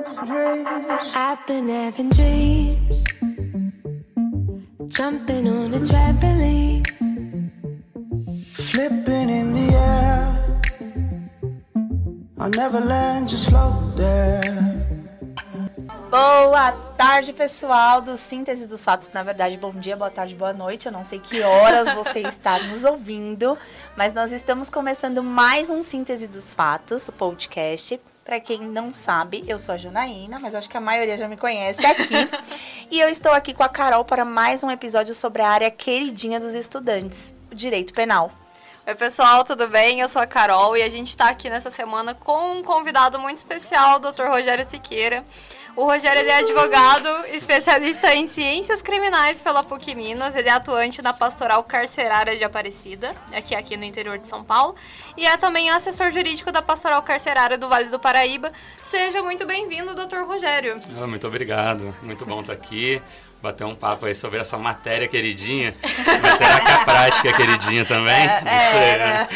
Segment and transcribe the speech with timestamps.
[0.00, 3.04] I've been having dreams,
[4.86, 6.86] jumping on a trampoline,
[8.54, 10.60] flipping in the air.
[12.38, 14.86] I'll never land, just float there.
[16.10, 19.10] Boa tarde, pessoal do Síntese dos Fatos.
[19.12, 20.86] Na verdade, bom dia, boa tarde, boa noite.
[20.86, 23.58] Eu não sei que horas você está nos ouvindo,
[23.96, 28.00] mas nós estamos começando mais um Síntese dos Fatos, o podcast.
[28.28, 31.38] Para quem não sabe, eu sou a Janaína, mas acho que a maioria já me
[31.38, 32.12] conhece aqui.
[32.92, 36.38] e eu estou aqui com a Carol para mais um episódio sobre a área queridinha
[36.38, 38.30] dos estudantes, o direito penal.
[38.86, 40.00] Oi, pessoal, tudo bem?
[40.00, 43.38] Eu sou a Carol e a gente está aqui nessa semana com um convidado muito
[43.38, 44.24] especial, o Dr.
[44.24, 45.24] Rogério Siqueira.
[45.78, 50.34] O Rogério é advogado, especialista em ciências criminais pela PUC Minas.
[50.34, 54.74] Ele é atuante na pastoral carcerária de Aparecida, aqui, aqui no interior de São Paulo.
[55.16, 58.50] E é também assessor jurídico da pastoral carcerária do Vale do Paraíba.
[58.82, 60.80] Seja muito bem-vindo, doutor Rogério.
[61.00, 61.94] Ah, muito obrigado.
[62.02, 63.00] Muito bom estar aqui
[63.40, 65.74] bater um papo aí sobre essa matéria queridinha.
[66.22, 68.14] Mas será que a prática é queridinha também?
[68.14, 69.28] É, Não sei, é, né?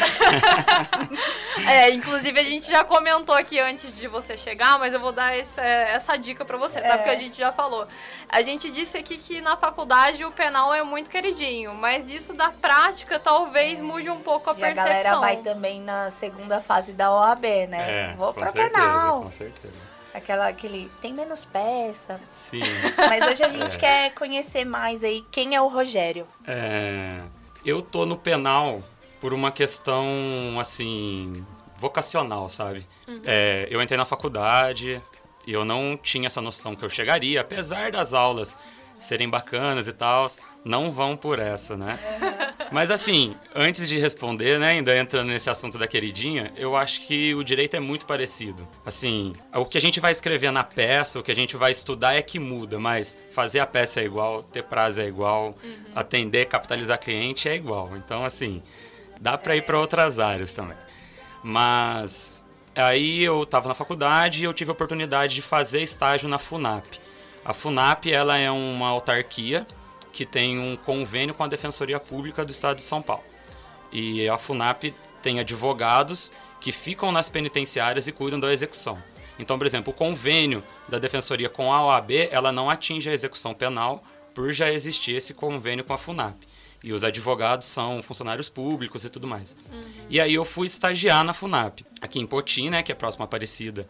[1.67, 5.35] é, inclusive a gente já comentou aqui antes de você chegar, mas eu vou dar
[5.35, 6.87] essa, essa dica para você, tá?
[6.87, 6.97] É.
[6.97, 7.87] Porque a gente já falou.
[8.29, 12.49] A gente disse aqui que na faculdade o penal é muito queridinho, mas isso da
[12.49, 14.85] prática talvez mude um pouco a e percepção.
[14.85, 18.11] a galera vai também na segunda fase da OAB, né?
[18.11, 19.23] É, Vou para penal.
[19.23, 19.92] Com certeza.
[20.13, 20.89] Aquela, aquele.
[21.01, 22.21] Tem menos peça.
[22.31, 22.59] Sim.
[22.97, 23.79] Mas hoje a gente é.
[23.79, 26.27] quer conhecer mais aí quem é o Rogério.
[26.45, 27.21] É,
[27.65, 28.83] eu tô no penal
[29.19, 31.45] por uma questão, assim,
[31.77, 32.85] vocacional, sabe?
[33.07, 33.21] Uhum.
[33.25, 35.01] É, eu entrei na faculdade
[35.47, 38.57] e eu não tinha essa noção que eu chegaria, apesar das aulas
[38.99, 40.27] serem bacanas e tal,
[40.63, 41.99] não vão por essa, né?
[42.71, 47.33] Mas assim, antes de responder, né, ainda entrando nesse assunto da queridinha, eu acho que
[47.35, 48.67] o direito é muito parecido.
[48.85, 52.13] Assim, o que a gente vai escrever na peça, o que a gente vai estudar
[52.13, 55.77] é que muda, mas fazer a peça é igual, ter prazo é igual, uhum.
[55.95, 57.91] atender, capitalizar cliente é igual.
[57.95, 58.61] Então, assim,
[59.19, 60.77] dá para ir para outras áreas também.
[61.43, 62.43] Mas
[62.75, 66.85] aí eu estava na faculdade e eu tive a oportunidade de fazer estágio na FUNAP.
[67.45, 69.65] A FUNAP ela é uma autarquia
[70.13, 73.23] que tem um convênio com a Defensoria Pública do Estado de São Paulo.
[73.91, 76.31] E a FUNAP tem advogados
[76.61, 78.97] que ficam nas penitenciárias e cuidam da execução.
[79.37, 83.53] Então, por exemplo, o convênio da Defensoria com a OAB, ela não atinge a execução
[83.53, 84.03] penal
[84.33, 86.37] por já existir esse convênio com a FUNAP.
[86.83, 89.57] E os advogados são funcionários públicos e tudo mais.
[89.71, 89.83] Uhum.
[90.09, 93.25] E aí eu fui estagiar na FUNAP, aqui em Poti, né, que é próximo a
[93.25, 93.87] Aparecida,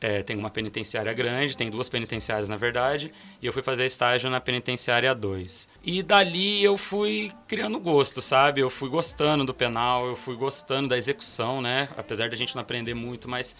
[0.00, 4.28] é, tem uma penitenciária grande, tem duas penitenciárias na verdade, e eu fui fazer estágio
[4.30, 5.68] na penitenciária 2.
[5.84, 8.60] E dali eu fui criando gosto, sabe?
[8.60, 11.88] Eu fui gostando do penal, eu fui gostando da execução, né?
[11.96, 13.56] Apesar da gente não aprender muito, mas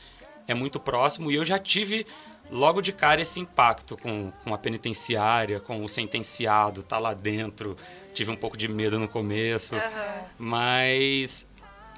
[0.46, 1.30] é muito próximo.
[1.30, 2.06] E eu já tive
[2.50, 7.76] logo de cara esse impacto com, com a penitenciária, com o sentenciado, tá lá dentro.
[8.14, 9.80] Tive um pouco de medo no começo, uhum.
[10.40, 11.46] mas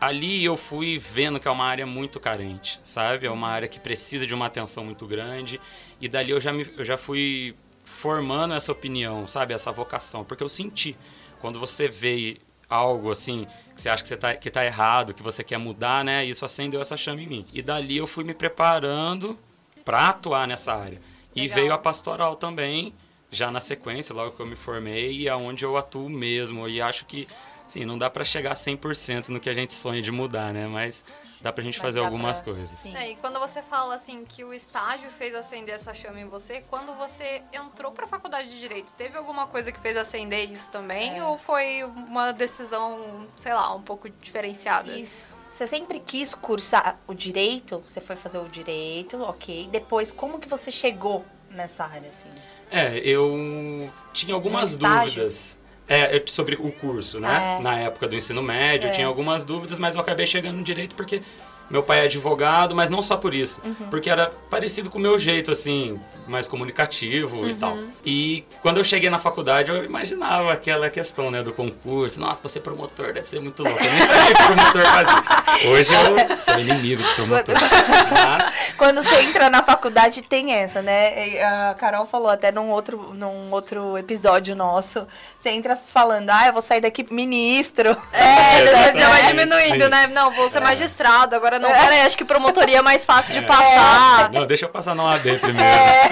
[0.01, 3.27] ali eu fui vendo que é uma área muito carente, sabe?
[3.27, 5.61] É uma área que precisa de uma atenção muito grande.
[6.01, 7.55] E dali eu já, me, eu já fui
[7.85, 9.55] formando essa opinião, sabe?
[9.55, 10.25] Essa vocação.
[10.25, 10.97] Porque eu senti.
[11.41, 12.37] Quando você vê
[12.69, 16.05] algo assim, que você acha que, você tá, que tá errado, que você quer mudar,
[16.05, 16.25] né?
[16.25, 17.45] Isso acendeu essa chama em mim.
[17.53, 19.39] E dali eu fui me preparando
[19.85, 21.01] para atuar nessa área.
[21.35, 21.57] E Legal.
[21.57, 22.93] veio a pastoral também,
[23.31, 26.69] já na sequência, logo que eu me formei, e aonde eu atuo mesmo.
[26.69, 27.27] E acho que
[27.69, 30.67] Sim, não dá para chegar 100% no que a gente sonha de mudar, né?
[30.67, 31.05] Mas
[31.41, 32.55] dá pra gente Mas fazer algumas pra...
[32.55, 32.87] coisas.
[32.87, 36.63] É, e quando você fala assim que o estágio fez acender essa chama em você,
[36.69, 41.19] quando você entrou pra faculdade de direito, teve alguma coisa que fez acender isso também?
[41.19, 41.25] É.
[41.25, 44.91] Ou foi uma decisão, sei lá, um pouco diferenciada?
[44.93, 45.27] Isso.
[45.49, 47.83] Você sempre quis cursar o direito?
[47.87, 49.69] Você foi fazer o direito, ok.
[49.71, 52.31] Depois, como que você chegou nessa área, assim?
[52.71, 55.57] É, eu tinha algumas dúvidas.
[55.89, 57.57] É, sobre o curso, né?
[57.59, 57.63] É.
[57.63, 58.91] Na época do ensino médio, é.
[58.91, 61.23] eu tinha algumas dúvidas, mas eu acabei chegando no direito porque
[61.71, 63.61] meu pai é advogado, mas não só por isso.
[63.65, 63.89] Uhum.
[63.91, 67.49] Porque era parecido com o meu jeito, assim, mais comunicativo uhum.
[67.49, 67.79] e tal.
[68.05, 72.21] E quando eu cheguei na faculdade, eu imaginava aquela questão, né, do concurso.
[72.21, 73.79] Nossa, pra ser promotor deve ser muito louco.
[73.83, 75.71] Eu nem sabia que promotor fazia.
[75.71, 77.63] Hoje eu sou inimigo dos promotores.
[78.11, 78.75] Mas...
[78.77, 81.43] Quando você entra na faculdade, tem essa, né?
[81.71, 85.07] A Carol falou até num outro, num outro episódio nosso.
[85.37, 87.97] Você entra falando, ah, eu vou sair daqui ministro.
[88.13, 90.07] É, depois já vai diminuindo, né?
[90.09, 90.61] Não, vou ser é.
[90.61, 91.83] magistrado, agora não, é.
[91.83, 93.47] peraí, acho que promotoria é mais fácil de é.
[93.47, 94.31] passar.
[94.33, 95.61] Não, deixa eu passar na OAB primeiro.
[95.61, 96.09] É.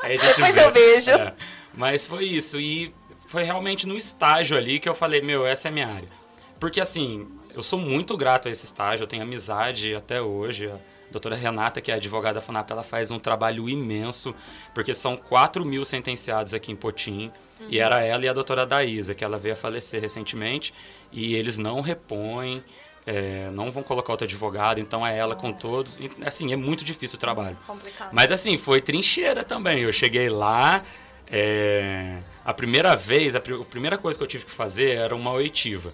[0.00, 0.64] Aí Mas vê.
[0.64, 1.10] eu vejo.
[1.10, 1.34] É.
[1.74, 2.58] Mas foi isso.
[2.58, 2.94] E
[3.28, 6.08] foi realmente no estágio ali que eu falei, meu, essa é a minha área.
[6.58, 10.68] Porque assim, eu sou muito grato a esse estágio, eu tenho amizade até hoje.
[10.68, 10.78] A
[11.10, 14.34] doutora Renata, que é advogada da FUNAP, ela faz um trabalho imenso,
[14.74, 17.32] porque são 4 mil sentenciados aqui em Potim,
[17.68, 20.74] e era ela e a doutora Daísa, que ela veio a falecer recentemente,
[21.10, 22.62] e eles não repõem,
[23.10, 25.96] é, não vão colocar outro advogado, então é ela com todos.
[25.98, 27.56] E, assim, é muito difícil o trabalho.
[27.66, 28.10] Complicado.
[28.12, 29.80] Mas assim, foi trincheira também.
[29.82, 30.84] Eu cheguei lá,
[31.30, 35.16] é, a primeira vez, a, pri- a primeira coisa que eu tive que fazer era
[35.16, 35.92] uma oitiva.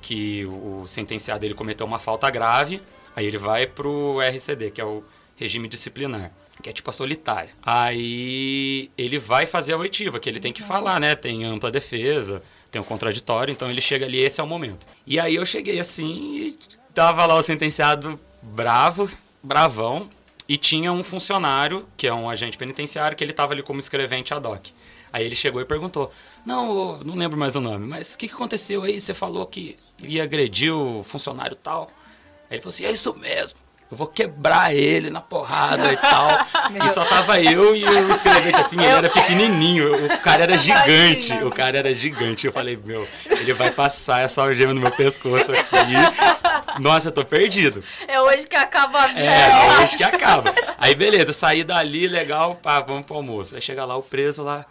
[0.00, 2.80] Que o, o sentenciado ele cometeu uma falta grave,
[3.14, 5.04] aí ele vai pro RCD, que é o
[5.36, 6.30] regime disciplinar.
[6.62, 7.50] Que é tipo a solitária.
[7.62, 11.14] Aí ele vai fazer a oitiva, que ele tem que falar, né?
[11.14, 12.42] Tem ampla defesa,
[12.74, 14.84] tem o contraditório, então ele chega ali, esse é o momento.
[15.06, 16.58] E aí eu cheguei assim e
[16.92, 19.08] tava lá o sentenciado bravo,
[19.40, 20.10] bravão,
[20.48, 24.34] e tinha um funcionário, que é um agente penitenciário, que ele estava ali como escrevente
[24.34, 24.66] ad hoc.
[25.12, 26.12] Aí ele chegou e perguntou:
[26.44, 29.00] Não, não lembro mais o nome, mas o que, que aconteceu aí?
[29.00, 31.88] Você falou que ia agredir o funcionário tal.
[32.50, 33.56] Aí ele falou assim: É isso mesmo.
[33.90, 36.38] Eu vou quebrar ele na porrada e tal.
[36.88, 41.32] e só tava eu e o escrevente assim, ele era pequenininho, o cara era gigante.
[41.44, 42.46] O cara era gigante.
[42.46, 46.80] Eu falei, meu, ele vai passar essa algema no meu pescoço aqui.
[46.80, 47.84] Nossa, eu tô perdido.
[48.08, 49.20] É hoje que acaba a vida.
[49.20, 50.52] É, hoje que acaba.
[50.78, 53.54] Aí beleza, saí dali, legal, pá, vamos pro almoço.
[53.54, 54.64] Aí chega lá o preso lá,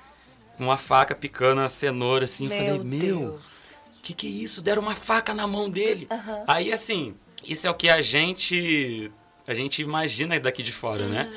[0.57, 2.45] com uma faca picando a cenoura assim.
[2.45, 3.71] eu Meu falei, meu, Deus.
[4.01, 4.61] que que é isso?
[4.61, 6.07] Deram uma faca na mão dele.
[6.47, 7.15] Aí assim,
[7.47, 9.11] isso é o que a gente
[9.47, 11.31] a gente imagina daqui de fora, né?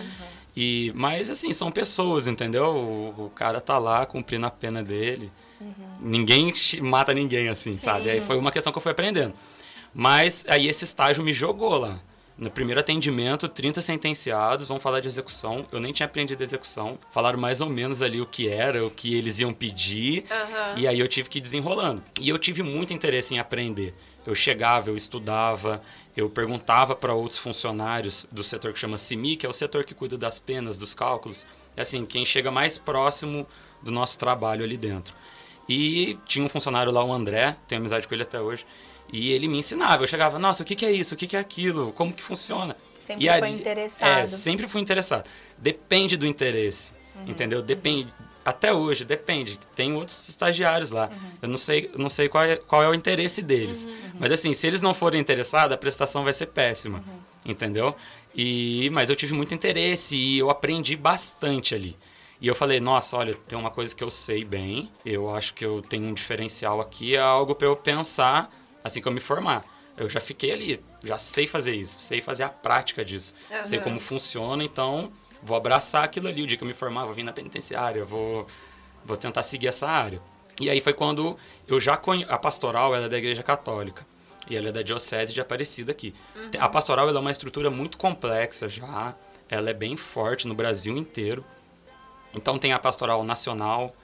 [0.56, 2.66] E mas assim, são pessoas, entendeu?
[2.74, 5.30] O, o cara tá lá cumprindo a pena dele.
[6.00, 8.08] Ninguém chi- mata ninguém assim, sabe?
[8.10, 9.34] Aí foi uma questão que eu fui aprendendo.
[9.94, 11.98] Mas aí esse estágio me jogou lá.
[12.38, 15.64] No primeiro atendimento, 30 sentenciados, vamos falar de execução.
[15.72, 16.98] Eu nem tinha aprendido execução.
[17.10, 20.26] Falaram mais ou menos ali o que era, o que eles iam pedir.
[20.76, 22.02] E aí eu tive que ir desenrolando.
[22.20, 23.94] E eu tive muito interesse em aprender.
[24.26, 25.80] Eu chegava, eu estudava,
[26.16, 29.94] eu perguntava para outros funcionários do setor que chama CIMI, que é o setor que
[29.94, 31.46] cuida das penas, dos cálculos.
[31.76, 33.46] É assim, quem chega mais próximo
[33.82, 35.14] do nosso trabalho ali dentro.
[35.68, 38.66] E tinha um funcionário lá, o André, tenho amizade com ele até hoje,
[39.12, 40.02] e ele me ensinava.
[40.02, 41.14] Eu chegava, nossa, o que, que é isso?
[41.14, 41.92] O que, que é aquilo?
[41.92, 42.76] Como que funciona?
[42.98, 44.08] Sempre E foi ali- interessado.
[44.08, 45.28] É, sempre fui interessado.
[45.58, 47.28] Depende do interesse, Uhum.
[47.28, 47.62] entendeu?
[47.62, 48.12] Depende.
[48.46, 49.58] Até hoje, depende.
[49.74, 51.08] Tem outros estagiários lá.
[51.08, 51.30] Uhum.
[51.42, 53.88] Eu não sei, não sei qual, é, qual é o interesse deles.
[54.20, 56.98] Mas assim, se eles não forem interessados, a prestação vai ser péssima.
[56.98, 57.50] Uhum.
[57.50, 57.96] Entendeu?
[58.32, 61.96] E, mas eu tive muito interesse e eu aprendi bastante ali.
[62.40, 65.64] E eu falei, nossa, olha, tem uma coisa que eu sei bem, eu acho que
[65.64, 68.54] eu tenho um diferencial aqui, é algo para eu pensar
[68.84, 69.64] assim que eu me formar.
[69.96, 73.34] Eu já fiquei ali, já sei fazer isso, sei fazer a prática disso,
[73.64, 75.10] sei como funciona, então
[75.42, 76.42] vou abraçar aquilo ali.
[76.42, 78.46] O dia que eu me formar, vou vir na penitenciária, vou,
[79.04, 80.18] vou tentar seguir essa área.
[80.60, 81.36] E aí foi quando
[81.68, 82.24] eu já conhe...
[82.28, 84.06] A pastoral ela é da Igreja Católica.
[84.48, 86.14] E ela é da Diocese de Aparecida aqui.
[86.58, 89.14] A pastoral ela é uma estrutura muito complexa já.
[89.48, 91.44] Ela é bem forte no Brasil inteiro.
[92.34, 93.94] Então tem a pastoral nacional,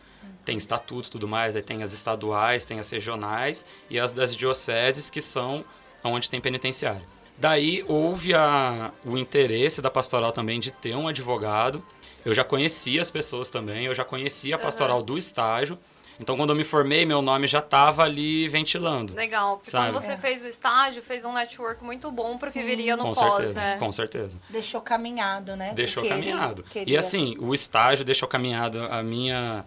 [0.44, 4.35] tem estatuto e tudo mais, aí tem as estaduais, tem as regionais e as das
[4.35, 5.64] dioceses que são
[6.02, 7.05] onde tem penitenciário.
[7.38, 11.84] Daí houve a, o interesse da pastoral também de ter um advogado.
[12.25, 15.76] Eu já conhecia as pessoas também, eu já conhecia a pastoral do estágio.
[16.20, 19.12] Então quando eu me formei, meu nome já estava ali ventilando.
[19.14, 19.90] Legal, porque Sabe?
[19.90, 22.67] quando você fez o estágio, fez um network muito bom pro que Sim.
[22.67, 23.76] viria no Com pós, certeza, né?
[23.78, 24.38] com certeza.
[24.49, 25.73] Deixou caminhado, né?
[25.75, 26.62] Deixou Porque caminhado.
[26.64, 29.64] queria- E assim, o estágio deixou caminhado a minha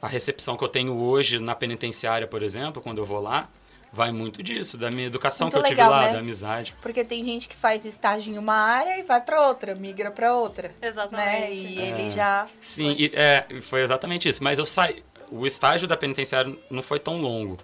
[0.00, 3.48] a recepção que eu tenho hoje na penitenciária, por exemplo, quando eu vou lá,
[3.96, 6.12] vai muito disso, da minha educação Muito que eu legal, tive lá, né?
[6.12, 6.74] da amizade.
[6.82, 10.34] Porque tem gente que faz estágio em uma área e vai pra outra, migra pra
[10.34, 10.72] outra.
[10.82, 11.26] Exatamente.
[11.26, 11.52] Né?
[11.54, 11.88] E É.
[11.88, 12.46] ele já.
[12.60, 14.44] Sim, e, é, foi exatamente isso.
[14.44, 15.02] Mas eu saí.
[15.28, 17.56] O estágio da penitenciária não foi tão longo.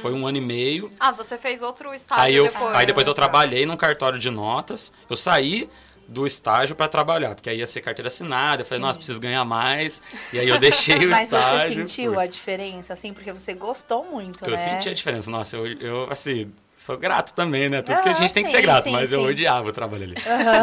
[0.00, 0.88] Foi um ano e meio.
[1.00, 2.74] Ah, você fez outro estágio Aí, eu, depois.
[2.76, 4.92] aí depois eu trabalhei num cartório de notas.
[5.10, 5.68] Eu saí
[6.08, 8.62] do estágio para trabalhar, porque aí ia ser carteira assinada.
[8.62, 8.86] Eu falei, Sim.
[8.86, 10.02] nossa, preciso ganhar mais.
[10.32, 11.68] E aí eu deixei o Mas estágio.
[11.68, 12.22] você sentiu fui.
[12.22, 14.56] a diferença, assim, porque você gostou muito, Eu né?
[14.56, 15.30] senti a diferença.
[15.30, 17.82] Nossa, eu, eu assim, sou grato também, né?
[17.82, 19.26] Tudo que a Ah, gente tem que sim, ser grato, sim, mas eu sim.
[19.26, 20.14] odiava o trabalho ali.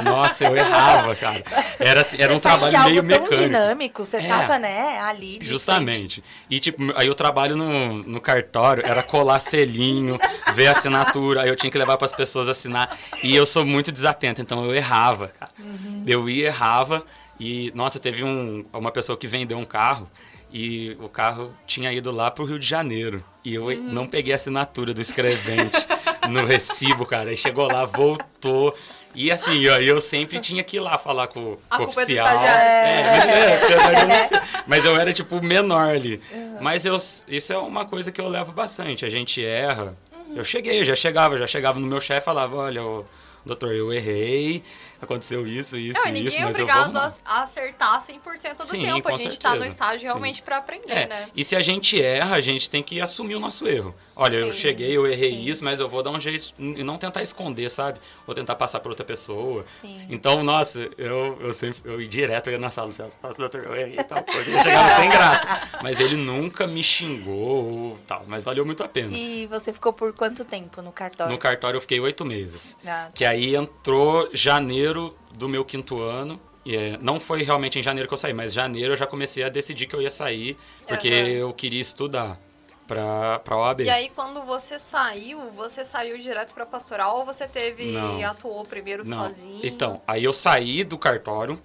[0.03, 1.43] Nossa, eu errava, cara.
[1.79, 3.35] Era, assim, era um você trabalho meio tão mecânico.
[3.35, 4.27] dinâmico, você É.
[4.27, 5.25] tava, né, ali.
[5.25, 5.47] de frente.
[5.49, 6.23] Justamente.
[6.49, 10.17] E, tipo, aí o trabalho no, no cartório era colar selinho,
[10.53, 12.97] ver a assinatura, aí eu tinha que levar para as pessoas assinar.
[13.23, 15.51] E eu sou muito desatento, então eu errava, cara.
[15.59, 16.03] Uhum.
[16.07, 17.03] Eu ia, errava,
[17.39, 20.09] e, nossa, teve um, uma pessoa que vendeu um carro,
[20.53, 23.21] e o carro tinha ido lá pro Rio de Janeiro.
[23.43, 23.89] E eu Uhum.
[23.91, 25.85] não peguei a assinatura do escrevente
[26.29, 27.29] no recibo, cara.
[27.29, 28.75] Aí chegou lá, voltou.
[29.13, 32.27] E assim, ó, eu sempre tinha que ir lá falar com, com o é oficial.
[32.27, 36.19] É, mas é, eu não ser- mas eu era tipo menor ali.
[36.59, 39.05] Mas eu, isso é uma coisa que eu levo bastante.
[39.05, 39.95] A gente erra.
[40.35, 43.05] Eu cheguei, já chegava, já chegava no meu chefe e falava, olha, ô,
[43.45, 44.61] doutor, eu errei.
[45.05, 49.07] Aconteceu isso, isso Não, ninguém isso, é eu obrigado a acertar 100% do Sim, tempo.
[49.09, 50.05] A gente tá no estágio Sim.
[50.05, 51.29] realmente pra aprender, É, né?
[51.35, 53.95] E se a gente erra, a gente tem que assumir o nosso erro.
[54.15, 54.59] Olha, eu Sim.
[54.59, 57.99] cheguei, eu errei isso, mas eu vou dar um jeito e não tentar esconder, sabe?
[58.25, 59.63] Vou tentar passar para outra pessoa.
[59.81, 60.05] Sim.
[60.09, 63.37] Então, nossa, eu, eu sempre eu ia direto eu ia na sala do Celso, nossa,
[63.39, 64.49] doutor, eu errei e tal coisa.
[64.49, 65.45] Eu chegava sem graça.
[65.81, 67.35] Mas ele nunca me xingou
[67.65, 69.15] ou tal, mas valeu muito a pena.
[69.15, 71.31] E você ficou por quanto tempo no cartório?
[71.31, 72.77] No cartório eu fiquei oito meses.
[72.85, 74.94] Ah, Que aí entrou janeiro
[75.33, 76.39] do meu quinto ano.
[76.65, 79.43] E é, não foi realmente em janeiro que eu saí, mas janeiro eu já comecei
[79.43, 81.27] a decidir que eu ia sair, porque Aham.
[81.27, 82.39] eu queria estudar
[82.87, 83.81] pra, pra OAB.
[83.81, 87.91] E aí, quando você saiu, você saiu direto pra pastoral ou você teve.
[87.91, 88.25] Não.
[88.25, 89.17] atuou primeiro Não.
[89.25, 89.59] sozinho?
[89.63, 91.61] Então, aí eu saí do cartório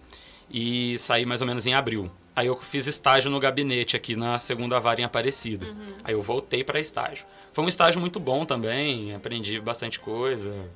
[0.51, 2.11] e saí mais ou menos em abril.
[2.35, 5.67] Aí eu fiz estágio no gabinete aqui na segunda vara em Aparecida.
[5.67, 5.95] Uhum.
[6.05, 7.27] Aí eu voltei para estágio.
[7.53, 10.71] Foi um estágio muito bom também, aprendi bastante coisa.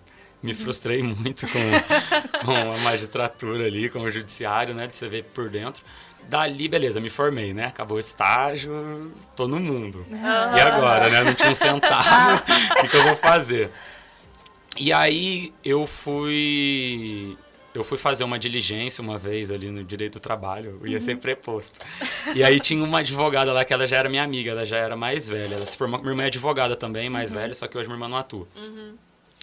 [0.44, 0.58] Me Uhum.
[0.58, 1.58] frustrei muito com,
[2.44, 5.82] com a magistratura ali, com o judiciário, né, de você ver por dentro.
[6.28, 7.64] Dali, beleza, me formei, né?
[7.66, 10.04] Acabou o estágio, tô no mundo.
[10.10, 11.22] E agora, né?
[11.24, 12.42] Não tinha um centavo,
[12.78, 13.70] o que, que eu vou fazer?
[14.78, 17.36] E aí eu fui.
[17.74, 21.16] Eu fui fazer uma diligência uma vez ali no direito do trabalho, eu ia ser
[21.16, 21.80] preposto.
[22.34, 24.94] E aí tinha uma advogada lá que ela já era minha amiga, ela já era
[24.96, 25.54] mais velha.
[25.56, 28.08] Ela se formou, minha irmã é advogada também, mais velha, só que hoje minha irmã
[28.08, 28.46] não atua.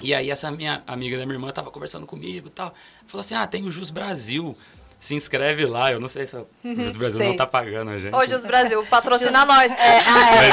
[0.01, 2.73] E aí essa minha amiga da minha irmã tava conversando comigo e tal.
[3.07, 4.57] Falou assim: "Ah, tem o Jus Brasil.
[4.99, 5.91] Se inscreve lá".
[5.91, 7.29] Eu não sei se o Jus Brasil Sei.
[7.29, 8.15] não tá pagando a gente.
[8.15, 9.71] Hoje os Brasil, patrocina nós.
[9.73, 10.43] É, ah,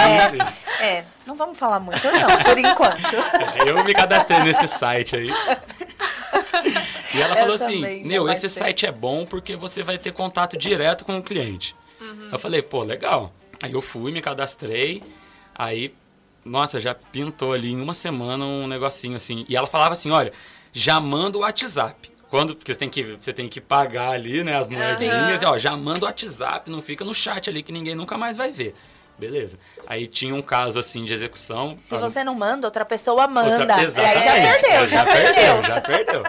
[0.80, 1.04] é, é, é.
[1.26, 3.16] Não vamos falar muito, não, por enquanto.
[3.66, 5.30] Eu me cadastrei nesse site aí.
[7.14, 8.48] E ela Eu falou assim: Meu, esse participei.
[8.66, 11.74] site é bom porque você vai ter contato direto com o cliente.
[12.30, 13.32] Eu falei: Pô, legal.
[13.62, 15.02] Aí eu fui, me cadastrei.
[15.54, 15.92] Aí,
[16.48, 19.44] nossa, já pintou ali em uma semana um negocinho assim.
[19.48, 20.32] E ela falava assim: Olha,
[20.72, 22.10] já manda o WhatsApp.
[22.30, 25.56] Quando, porque você tem que, você tem que pagar ali, né, as moedinhas, e, ó,
[25.56, 28.74] já manda o WhatsApp, não fica no chat ali que ninguém nunca mais vai ver.
[29.18, 29.58] Beleza.
[29.86, 31.74] Aí tinha um caso assim de execução.
[31.78, 33.62] Se a- você não manda, outra pessoa manda.
[33.62, 35.62] Outra- e aí já perdeu, já, perdeu.
[35.64, 36.22] Já perdeu.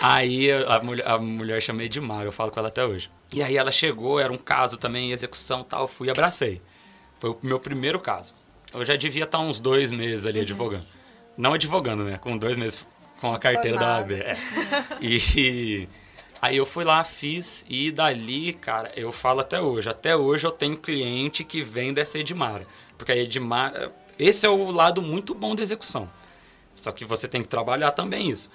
[0.00, 3.10] Aí a mulher, a mulher chamei de Mara, eu falo com ela até hoje.
[3.32, 6.60] E aí ela chegou, era um caso também, execução e tal, fui e abracei.
[7.18, 8.34] Foi o meu primeiro caso.
[8.74, 10.84] Eu já devia estar uns dois meses ali advogando.
[11.36, 12.18] Não advogando, né?
[12.18, 12.84] Com dois meses
[13.20, 14.12] com a carteira da OAB.
[14.12, 14.36] É.
[15.00, 15.88] E
[16.42, 19.88] aí eu fui lá, fiz, e dali, cara, eu falo até hoje.
[19.88, 22.66] Até hoje eu tenho cliente que vem dessa Edmara.
[22.98, 23.92] Porque a Edmara.
[24.18, 26.08] Esse é o lado muito bom da execução.
[26.74, 28.50] Só que você tem que trabalhar também isso.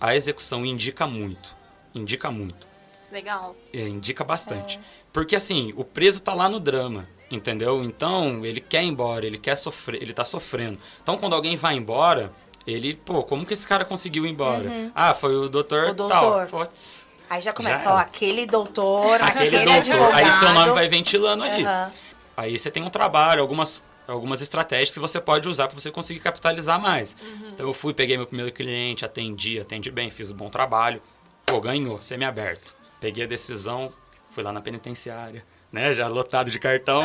[0.00, 1.54] A execução indica muito.
[1.94, 2.66] Indica muito.
[3.12, 3.54] Legal.
[3.72, 4.80] É, indica bastante.
[5.12, 7.82] Porque assim, o preso tá lá no drama, entendeu?
[7.84, 10.78] Então, ele quer ir embora, ele quer sofrer, ele tá sofrendo.
[11.02, 12.32] Então, quando alguém vai embora,
[12.66, 14.70] ele, pô, como que esse cara conseguiu ir embora?
[14.94, 16.08] Ah, foi o doutor, O tal.
[16.08, 16.46] doutor.
[16.48, 19.76] Putz, Aí já começa, Já ó, aquele doutor, aquele, aquele doutor.
[19.78, 20.14] advogado.
[20.14, 21.64] Aí seu nome vai ventilando ali.
[21.64, 21.92] Aham.
[22.36, 26.20] Aí você tem um trabalho, algumas, algumas estratégias que você pode usar para você conseguir
[26.20, 27.16] capitalizar mais.
[27.52, 31.00] Então eu fui, peguei meu primeiro cliente, atendi, atendi bem, fiz um bom trabalho.
[31.46, 32.74] Pô, ganhou, semi-aberto.
[33.00, 33.92] Peguei a decisão,
[34.30, 35.92] fui lá na penitenciária, né?
[35.92, 37.02] Já lotado de cartão.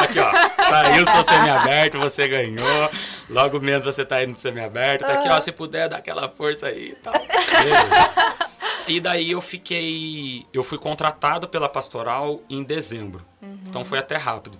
[0.00, 0.32] Aqui, ó.
[0.68, 2.90] Saiu seu semi-aberto, você ganhou.
[3.28, 5.04] Logo menos você tá indo pro semi-aberto.
[5.04, 7.12] Tá aqui, ó, se puder, dá aquela força aí e tal.
[8.88, 10.46] E daí eu fiquei.
[10.52, 13.24] Eu fui contratado pela pastoral em dezembro.
[13.68, 14.58] Então foi até rápido.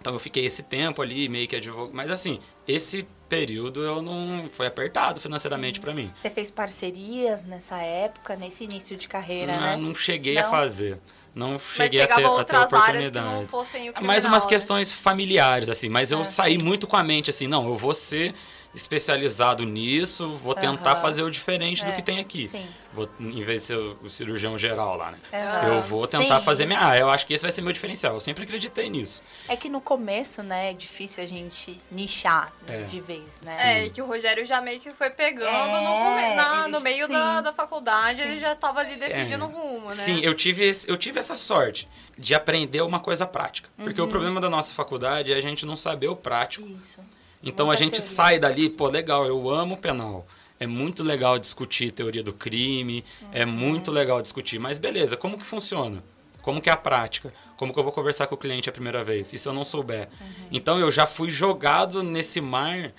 [0.00, 1.90] Então eu fiquei esse tempo ali, meio que advogado.
[1.94, 4.48] Mas assim, esse período eu não.
[4.52, 6.10] Foi apertado financeiramente pra mim.
[6.16, 9.76] Você fez parcerias nessa época, nesse início de carreira, Ah, né?
[9.76, 10.50] Não cheguei a Não?
[10.50, 10.98] fazer.
[11.36, 14.06] Não Mas cheguei a ter, pegava a ter outras áreas que não fossem o criminal,
[14.06, 14.48] Mais umas né?
[14.48, 15.90] questões familiares, assim.
[15.90, 18.34] Mas eu Ah, saí muito com a mente assim, não, eu vou ser
[18.76, 21.00] especializado nisso, vou tentar Aham.
[21.02, 22.46] fazer o diferente do É, que tem aqui.
[22.46, 22.66] sim.
[22.92, 25.18] Vou, em vez de ser o, cirurgião geral lá, né?
[25.32, 25.68] Aham.
[25.74, 26.44] Eu vou tentar Sim.
[26.44, 26.88] fazer minha.
[26.88, 28.14] Ah, eu acho que esse vai ser meu diferencial.
[28.14, 29.20] Eu sempre acreditei nisso.
[29.48, 32.84] É que no começo, né, é difícil a gente nichar É.
[32.84, 33.80] de vez, né?
[33.80, 36.80] É, e que o Rogério já meio que foi pegando É, no, na- ele- no
[36.80, 37.12] meio sim.
[37.12, 39.46] da, da faculdade, ele já tava ali decidindo É.
[39.46, 39.92] o rumo, né?
[39.92, 41.86] Sim, eu tive, esse- eu tive essa sorte
[42.18, 43.68] de aprender uma coisa prática.
[43.76, 44.06] Porque Uhum.
[44.06, 46.66] o problema da nossa faculdade é a gente não saber o prático.
[46.66, 47.00] Isso.
[47.42, 48.08] Então Muita a gente teoria.
[48.10, 50.26] sai dali, pô, legal, eu amo penal.
[50.58, 53.52] É muito legal discutir teoria do crime, é Uhum.
[53.52, 54.58] muito legal discutir.
[54.58, 56.02] Mas beleza, como que funciona?
[56.42, 57.32] Como que é a prática?
[57.56, 59.32] Como que eu vou conversar com o cliente a primeira vez?
[59.32, 60.08] E se eu não souber?
[60.20, 60.28] Uhum.
[60.52, 62.92] Então eu já fui jogado nesse mar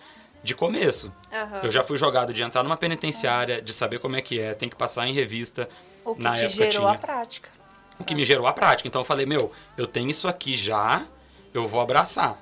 [0.43, 1.11] de começo.
[1.33, 1.61] Aham.
[1.63, 4.69] Eu já fui jogado de entrar numa penitenciária, de saber como é que é, tem
[4.69, 5.67] que passar em revista.
[6.05, 6.91] O que Na te época gerou tinha.
[6.91, 7.49] a prática.
[7.99, 8.87] O que me gerou a prática.
[8.87, 11.05] Então eu falei, meu, eu tenho isso aqui já,
[11.53, 12.39] eu vou abraçar.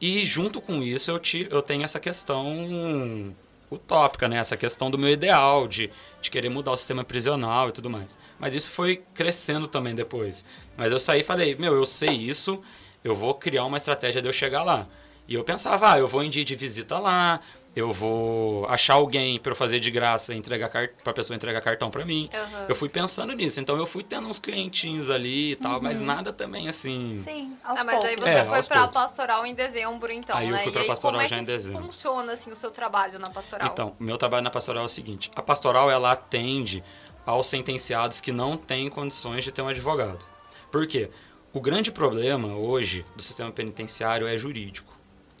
[0.00, 3.34] E junto com isso eu, ti, eu tenho essa questão
[3.70, 4.36] utópica, né?
[4.36, 5.90] Essa questão do meu ideal, de,
[6.20, 8.18] de querer mudar o sistema prisional e tudo mais.
[8.38, 10.44] Mas isso foi crescendo também depois.
[10.76, 12.60] Mas eu saí e falei, meu, eu sei isso,
[13.02, 14.86] eu vou criar uma estratégia de eu chegar lá.
[15.26, 17.40] E eu pensava, ah, eu vou em dia de visita lá,
[17.76, 21.90] eu vou achar alguém para eu fazer de graça, entregar para a pessoa entregar cartão
[21.90, 22.28] para mim.
[22.32, 22.66] Uhum.
[22.68, 26.32] Eu fui pensando nisso, então eu fui tendo uns clientinhos ali e tal, mas nada
[26.32, 27.14] também assim.
[27.16, 28.24] Sim, aos Ah, mas aí poucos.
[28.32, 28.94] você É, foi pra poucos.
[29.00, 30.58] pastoral em dezembro, então, Aí eu né?
[30.60, 31.82] fui e pra aí, pastoral como é já que em dezembro.
[31.84, 33.68] funciona, assim, o seu trabalho na pastoral?
[33.72, 36.82] Então, o meu trabalho na pastoral é o seguinte: a pastoral ela atende
[37.24, 40.26] aos sentenciados que não têm condições de ter um advogado.
[40.72, 41.10] Por quê?
[41.52, 44.87] O grande problema hoje do sistema penitenciário é jurídico.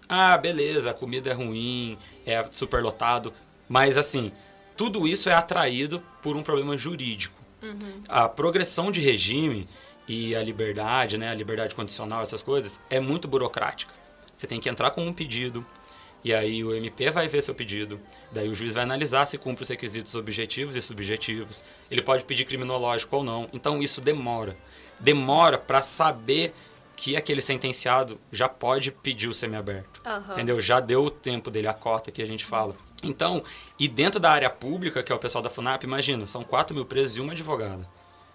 [0.08, 3.32] Ah, beleza, a comida é ruim, é superlotado,
[3.68, 4.32] mas assim,
[4.76, 7.36] tudo isso é atraído por um problema jurídico.
[8.08, 9.68] A progressão de regime
[10.06, 13.92] e a liberdade, né, a liberdade condicional, essas coisas, é muito burocrática.
[14.36, 15.66] Você tem que entrar com um pedido,
[16.24, 18.00] e aí o MP vai ver seu pedido,
[18.32, 21.64] daí o juiz vai analisar se cumpre os requisitos objetivos e subjetivos.
[21.90, 23.48] Ele pode pedir criminológico ou não.
[23.52, 24.56] Então isso demora.
[24.98, 26.54] Demora para saber
[26.98, 30.00] que aquele sentenciado já pode pedir o semiaberto.
[30.04, 30.32] Aham.
[30.32, 30.60] Entendeu?
[30.60, 32.74] Já deu o tempo dele, a cota que a gente fala.
[33.04, 33.44] Então,
[33.78, 36.84] e dentro da área pública, que é o pessoal da FUNAP, imagina, são 4 mil
[36.84, 37.88] presos e uma advogada.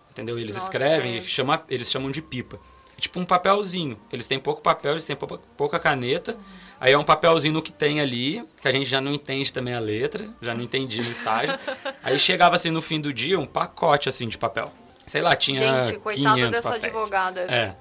[0.10, 0.40] Entendeu?
[0.40, 1.22] Eles Nossa, escrevem, é.
[1.22, 2.58] chama, eles chamam de pipa.
[2.98, 4.00] É tipo um papelzinho.
[4.10, 6.38] Eles têm pouco papel, eles têm pouca, pouca caneta.
[6.80, 9.74] Aí é um papelzinho no que tem ali, que a gente já não entende também
[9.74, 11.60] a letra, já não entendi no estágio.
[12.02, 14.72] Aí chegava assim no fim do dia um pacote assim de papel.
[15.06, 16.84] Sei lá, tinha Gente, coitada 500 dessa papéis.
[16.86, 17.42] advogada.
[17.42, 17.76] É.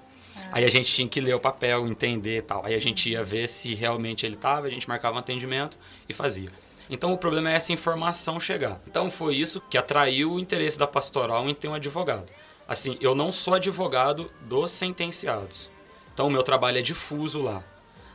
[0.53, 2.67] Aí a gente tinha que ler o papel, entender e tal.
[2.67, 6.13] Aí a gente ia ver se realmente ele estava, a gente marcava um atendimento e
[6.13, 6.51] fazia.
[6.91, 8.79] Então o problema é essa informação chegar.
[8.87, 12.27] Então foi isso que atraiu o interesse da pastoral em ter um advogado.
[12.69, 15.71] Assim, eu não sou advogado dos sentenciados.
[16.13, 17.65] Então o meu trabalho é difuso lá.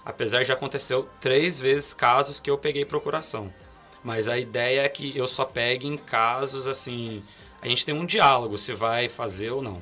[0.06, 3.52] Apesar de aconteceu três vezes casos que eu peguei procuração.
[4.04, 7.24] Mas a ideia é que eu só pegue em casos assim.
[7.64, 9.82] A gente tem um diálogo se vai fazer ou não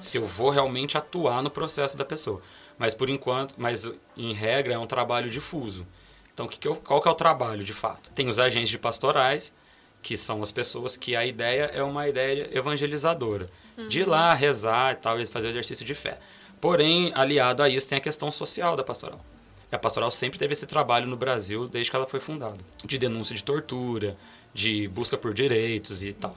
[0.00, 2.40] se eu vou realmente atuar no processo da pessoa.
[2.78, 5.86] Mas por enquanto, mas em regra é um trabalho difuso.
[6.32, 8.10] Então, que que eu- qual que é o trabalho de fato?
[8.10, 9.54] Tem os agentes de pastorais,
[10.02, 13.48] que são as pessoas que a ideia é uma ideia evangelizadora.
[13.88, 16.18] De ir lá rezar e tal, e fazer exercício de fé.
[16.60, 19.24] Porém, aliado a isso, tem a questão social da pastoral.
[19.70, 22.56] E a pastoral sempre teve esse trabalho no Brasil desde que ela foi fundada.
[22.84, 24.16] De denúncia de tortura,
[24.52, 26.36] de busca por direitos e tal.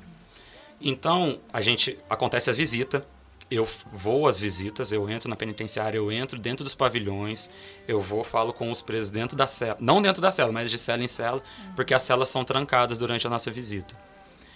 [0.79, 3.05] Então, a gente acontece a visita,
[3.49, 7.49] eu vou às visitas, eu entro na penitenciária, eu entro dentro dos pavilhões,
[7.87, 10.77] eu vou, falo com os presos dentro da cela, não dentro da cela, mas de
[10.77, 11.41] cela em cela,
[11.75, 13.95] porque as celas são trancadas durante a nossa visita.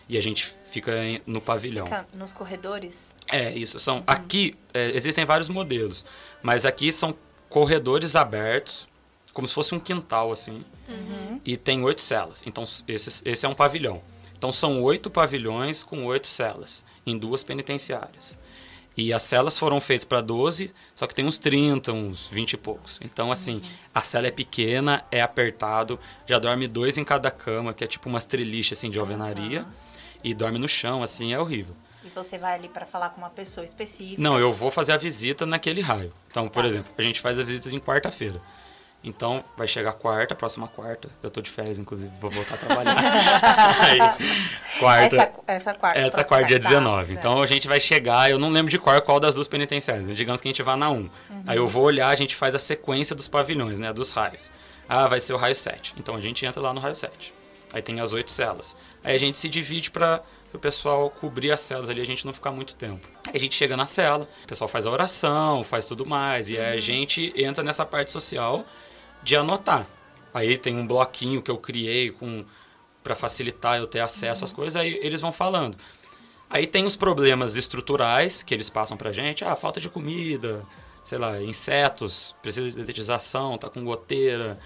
[0.09, 1.85] E a gente fica em- no pavilhão.
[1.85, 3.15] Fica Nos corredores.
[3.31, 3.79] É, isso.
[3.79, 6.03] São, Aqui é, existem vários modelos,
[6.43, 7.15] mas aqui são
[7.47, 8.89] corredores abertos,
[9.31, 10.65] como se fosse um quintal, assim.
[11.45, 12.43] E tem oito celas.
[12.45, 14.01] Então, esse, esse é um pavilhão.
[14.37, 18.37] Então, são oito pavilhões com oito celas, em duas penitenciárias.
[19.01, 22.57] E as celas foram feitas para 12, só que tem uns 30, uns 20 e
[22.57, 22.99] poucos.
[23.03, 23.59] Então, assim,
[23.95, 28.07] a cela é pequena, é apertado, já dorme dois em cada cama, que é tipo
[28.07, 29.65] umas treliches, assim, de alvenaria.
[30.23, 31.75] E dorme no chão, assim, é horrível.
[32.05, 34.21] E você vai ali pra falar com uma pessoa específica.
[34.21, 36.13] Não, eu vou fazer a visita naquele raio.
[36.29, 36.67] Então, por Tá.
[36.67, 38.39] exemplo, a gente faz a visita em quarta-feira.
[39.03, 41.09] Então, vai chegar quarta, próxima quarta.
[41.23, 42.95] Eu tô de férias, inclusive, vou voltar a trabalhar.
[43.81, 43.99] Aí,
[44.79, 45.15] quarta.
[45.15, 45.99] Essa, essa quarta.
[45.99, 47.13] Essa quarta, dia tá, 19.
[47.13, 47.19] tá.
[47.19, 50.07] Então a gente vai chegar, eu não lembro de qual, qual das duas penitenciárias.
[50.07, 51.09] mas Digamos que a gente vá na 1.
[51.47, 53.91] Aí eu vou olhar, a gente faz a sequência dos pavilhões, né?
[53.91, 54.51] Dos raios.
[54.87, 55.95] Ah, vai ser o raio 7.
[55.97, 57.33] Então a gente entra lá no raio 7.
[57.73, 58.75] Aí tem as oito celas.
[59.03, 60.21] Aí a gente se divide para
[60.53, 63.07] o pessoal cobrir as celas ali, a gente não ficar muito tempo.
[63.27, 66.49] Aí a gente chega na cela, o pessoal faz a oração, faz tudo mais.
[66.49, 68.65] E aí a gente entra nessa parte social
[69.23, 69.87] de anotar.
[70.33, 72.45] Aí tem um bloquinho que eu criei com
[73.03, 75.75] para facilitar eu ter acesso às coisas, aí eles vão falando.
[76.49, 80.63] Aí tem os problemas estruturais que eles passam pra gente, ah, falta de comida,
[81.03, 84.59] sei lá, insetos, precisa de detetização, tá com goteira,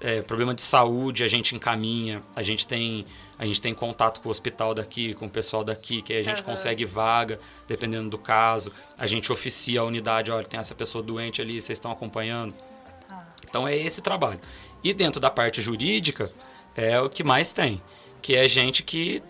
[0.00, 3.06] é, problema de saúde, a gente encaminha, a gente tem
[3.38, 6.22] a gente tem contato com o hospital daqui, com o pessoal daqui, que aí a
[6.22, 6.50] gente Aham.
[6.50, 8.70] consegue vaga, dependendo do caso.
[8.96, 12.54] A gente oficia a unidade, olha, tem essa pessoa doente ali, vocês estão acompanhando.
[13.48, 14.40] Então é esse trabalho.
[14.82, 16.30] E dentro da parte jurídica
[16.74, 17.82] é o que mais tem,
[18.20, 19.22] que é gente que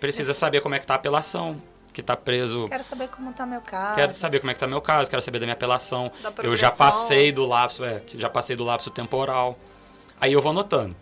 [0.00, 1.60] precisa saber como é que tá a apelação,
[1.92, 2.68] que tá preso.
[2.68, 3.94] Quero saber como tá meu caso.
[3.94, 6.10] Quero saber como é que tá meu caso, quero saber da minha apelação.
[6.20, 9.58] Da Eu já passei do lapso, é, já passei do lapso temporal.
[10.20, 10.94] Aí eu vou anotando.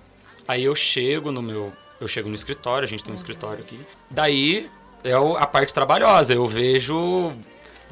[0.47, 3.81] Aí eu chego no meu, eu chego no escritório, a gente tem um escritório aqui.
[4.11, 4.71] Daí
[5.03, 7.35] é a parte trabalhosa, eu vejo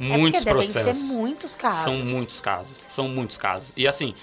[0.01, 1.09] muitos é porque devem processos.
[1.11, 1.83] ser muitos casos.
[1.83, 3.73] São muitos casos, são muitos casos.
[3.77, 4.15] E assim,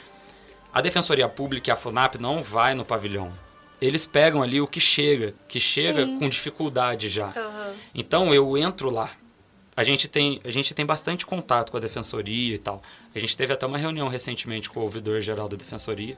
[0.73, 3.31] a Defensoria Pública e a FUNAP não vai no pavilhão.
[3.79, 6.19] eles pegam ali o que chega, que chega Sim.
[6.19, 7.27] com dificuldade já.
[7.27, 7.73] Aham.
[7.93, 9.11] Então eu entro lá.
[9.75, 12.81] A gente, tem, a gente tem bastante contato com a defensoria e tal.
[13.13, 16.17] A gente teve até uma reunião recentemente com o ouvidor geral da defensoria.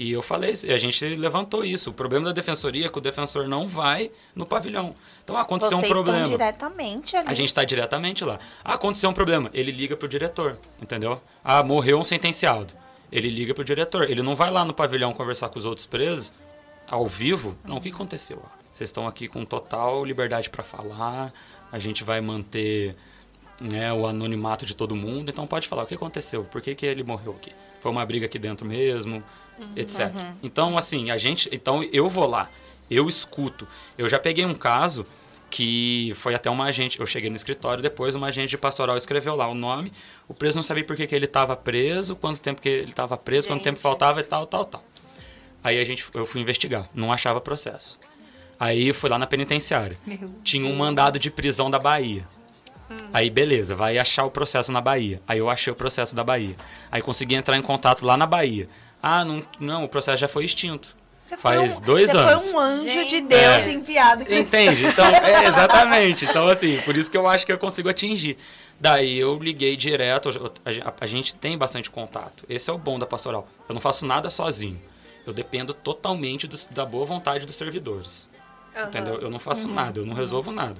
[0.00, 1.90] E eu falei, e a gente levantou isso.
[1.90, 4.94] O problema da defensoria é que o defensor não vai no pavilhão.
[5.24, 6.22] Então aconteceu Vocês um problema.
[6.22, 7.28] estão diretamente ali.
[7.28, 8.38] A gente está diretamente lá.
[8.64, 9.50] Ah, aconteceu um problema.
[9.52, 11.20] Ele liga pro diretor, entendeu?
[11.42, 12.72] Ah, morreu um sentenciado.
[13.10, 14.08] Ele liga pro diretor.
[14.08, 16.32] Ele não vai lá no pavilhão conversar com os outros presos
[16.86, 17.58] ao vivo.
[17.64, 18.40] Não, o que aconteceu?
[18.72, 21.32] Vocês estão aqui com total liberdade para falar.
[21.72, 22.94] A gente vai manter
[23.60, 25.28] né, o anonimato de todo mundo.
[25.28, 27.52] Então pode falar o que aconteceu, por que, que ele morreu aqui?
[27.80, 29.22] Foi uma briga aqui dentro mesmo,
[29.76, 30.12] etc.
[30.42, 32.50] Então assim, a gente, então eu vou lá,
[32.90, 33.66] eu escuto.
[33.96, 35.06] Eu já peguei um caso
[35.50, 39.34] que foi até uma agente, eu cheguei no escritório, depois uma agente de pastoral escreveu
[39.34, 39.92] lá o nome,
[40.28, 43.16] o preso não sabia por que, que ele estava preso, quanto tempo que ele estava
[43.16, 43.82] preso, quanto tempo Gente.
[43.82, 44.84] faltava e tal, tal, tal.
[45.64, 47.98] Aí a gente, eu fui investigar, não achava processo.
[48.60, 49.96] Aí fui lá na penitenciária.
[50.42, 52.24] Tinha um mandado de prisão da Bahia.
[53.12, 55.20] Aí beleza, vai achar o processo na Bahia.
[55.26, 56.56] Aí eu achei o processo da Bahia.
[56.90, 58.68] Aí consegui entrar em contato lá na Bahia.
[59.02, 60.96] Ah, não, não o processo já foi extinto.
[61.18, 62.44] Você foi Faz um- dois você anos.
[62.44, 63.20] foi um anjo de Gente.
[63.22, 63.72] Deus É.
[63.72, 64.22] enviado.
[64.22, 64.32] isso.
[64.34, 64.86] Entende?
[64.86, 66.24] Então, é, exatamente.
[66.24, 68.38] Então, assim, por isso que eu acho que eu consigo atingir.
[68.80, 70.28] Daí eu liguei direto,
[70.64, 72.44] a, a gente tem bastante contato.
[72.48, 73.48] Esse é o bom da pastoral.
[73.68, 74.80] Eu não faço nada sozinho.
[75.26, 78.28] Eu dependo totalmente dos- da boa vontade dos servidores.
[78.76, 78.86] Aham.
[78.86, 79.14] Entendeu?
[79.20, 80.76] Eu não faço nada, eu não resolvo nada.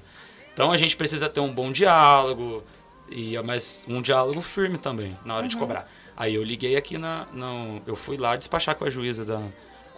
[0.54, 2.62] Então a gente precisa ter um bom diálogo,
[3.10, 5.88] e mas um diálogo firme também, na hora de cobrar.
[6.16, 7.26] Aí eu liguei aqui na.
[7.32, 9.42] Não, eu fui lá despachar com a juíza da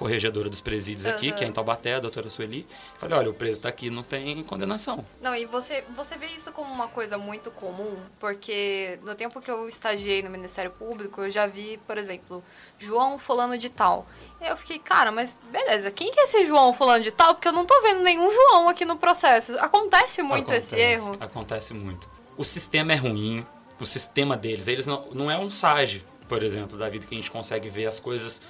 [0.00, 1.36] corregedora dos presídios aqui, Aham.
[1.36, 2.66] que é em Taubaté, a doutora Sueli.
[2.96, 5.04] Falei, olha, o preso está aqui, não tem condenação.
[5.20, 9.50] Não, e você, você vê isso como uma coisa muito comum, porque no tempo que
[9.50, 12.42] eu estagiei no Ministério Público, eu já vi, por exemplo,
[12.78, 14.06] João fulano de tal.
[14.40, 17.34] E eu fiquei, cara, mas beleza, quem que é esse João fulano de tal?
[17.34, 19.58] Porque eu não tô vendo nenhum João aqui no processo.
[19.58, 21.16] Acontece muito esse Acontece, erro.
[21.20, 22.08] Acontece muito.
[22.40, 23.44] O sistema é ruim,
[23.78, 27.18] o sistema deles, eles não, não é um SAGE, por exemplo, da vida que a
[27.18, 28.40] gente consegue ver as coisas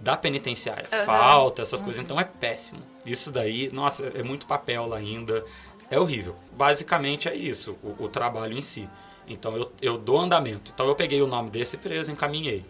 [0.00, 0.88] da penitenciária.
[0.92, 1.04] Aham.
[1.04, 2.82] Falta, essas coisas, então é péssimo.
[3.06, 5.44] Isso daí, nossa, é muito papel lá ainda,
[5.88, 6.34] é horrível.
[6.56, 8.90] Basicamente é isso, o, o trabalho em si.
[9.28, 10.72] Então eu, eu dou andamento.
[10.74, 12.66] Então eu peguei o nome desse preso e encaminhei.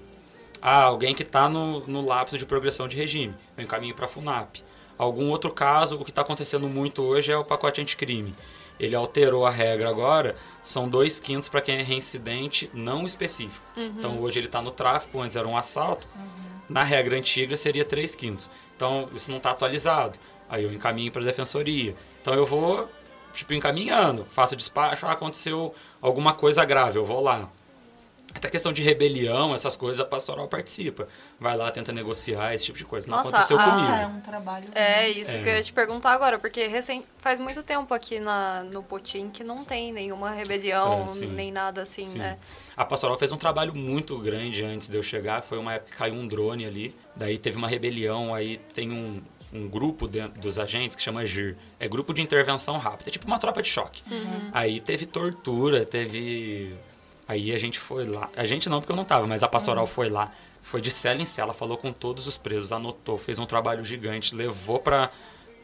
[0.61, 4.09] Ah, alguém que está no, no lapso de progressão de regime, eu encaminho para a
[4.09, 4.62] FUNAP.
[4.99, 8.35] Algum outro caso, o que está acontecendo muito hoje é o pacote anticrime.
[8.79, 13.65] Ele alterou a regra agora, são dois quintos para quem é reincidente não específico.
[13.99, 16.07] Então hoje ele está no tráfico, antes era um assalto.
[16.69, 18.51] Na regra antiga seria três quintos.
[18.77, 20.19] Então isso não está atualizado.
[20.49, 21.95] Aí eu encaminho para a defensoria.
[22.21, 22.89] Então eu vou,
[23.33, 24.25] tipo, encaminhando.
[24.27, 27.49] Faço despacho, ah, aconteceu alguma coisa grave, eu vou lá.
[28.37, 31.09] Até questão de rebelião, essas coisas, a pastoral participa.
[31.40, 33.07] Vai lá, tenta negociar, esse tipo de coisa.
[33.09, 33.81] Não Nossa, aconteceu a- comigo.
[33.88, 34.68] Nossa, é um trabalho.
[34.75, 35.42] É isso É.
[35.42, 39.31] que eu ia te perguntar agora, porque recém, faz muito tempo aqui na, no Potim
[39.31, 42.18] que não tem nenhuma rebelião, É, nem nada assim, Sim.
[42.18, 42.38] né?
[42.77, 45.42] A pastoral fez um trabalho muito grande antes de eu chegar.
[45.42, 46.94] Foi uma época que caiu um drone ali.
[47.16, 48.35] Daí teve uma rebelião.
[48.35, 51.57] Aí tem um, um grupo dentro dos agentes que chama GIR.
[51.81, 53.09] É Grupo de Intervenção Rápida.
[53.09, 54.03] É tipo uma tropa de choque.
[54.53, 56.77] Aí teve tortura, teve.
[57.29, 58.31] Aí a gente foi lá.
[58.37, 60.31] A gente não, porque eu não tava, mas a pastoral foi lá.
[60.61, 64.35] Foi de cela em cela, falou com todos os presos, anotou, fez um trabalho gigante,
[64.35, 65.11] levou pra,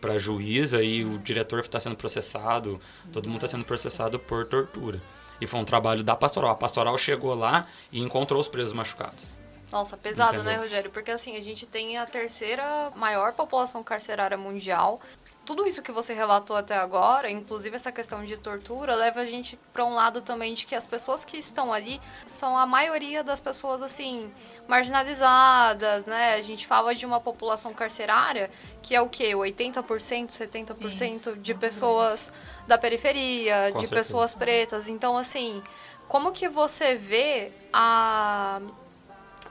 [0.01, 2.81] pra juíza e o diretor está sendo processado.
[3.12, 5.01] Todo mundo está sendo processado por tortura.
[5.40, 6.51] E foi um trabalho da pastoral.
[6.51, 9.25] A pastoral chegou lá e encontrou os presos machucados.
[9.72, 10.61] Nossa, pesado, né, Entendeu?
[10.62, 10.90] Rogério?
[10.90, 15.01] Porque assim, a gente tem a terceira maior população carcerária mundial.
[15.44, 19.59] Tudo isso que você relatou até agora, inclusive essa questão de tortura, leva a gente
[19.72, 23.40] para um lado também de que as pessoas que estão ali são a maioria das
[23.40, 24.33] pessoas assim
[24.68, 26.35] marginalizadas, né?
[26.35, 28.50] A gente fala de uma população carcerária
[28.81, 29.33] que é o quê?
[29.33, 32.33] 80%, 70% Isso, de pessoas
[32.68, 34.00] da periferia, Com de certeza.
[34.00, 34.88] pessoas pretas.
[34.88, 35.61] Então, assim,
[36.09, 38.61] como que você vê a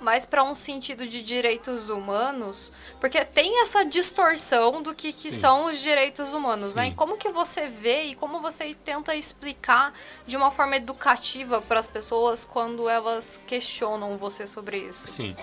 [0.01, 5.67] mais para um sentido de direitos humanos, porque tem essa distorção do que, que são
[5.67, 6.85] os direitos humanos, né?
[6.85, 6.91] Sim.
[6.91, 9.93] E como que você vê e como você tenta explicar
[10.25, 15.07] de uma forma educativa para as pessoas quando elas questionam você sobre isso?
[15.07, 15.35] Sim.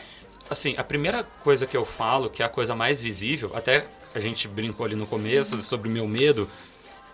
[0.51, 4.21] Assim, a primeira coisa que eu falo, que é a coisa mais visível, até a
[4.21, 6.49] gente brincou ali no começo sobre o meu medo,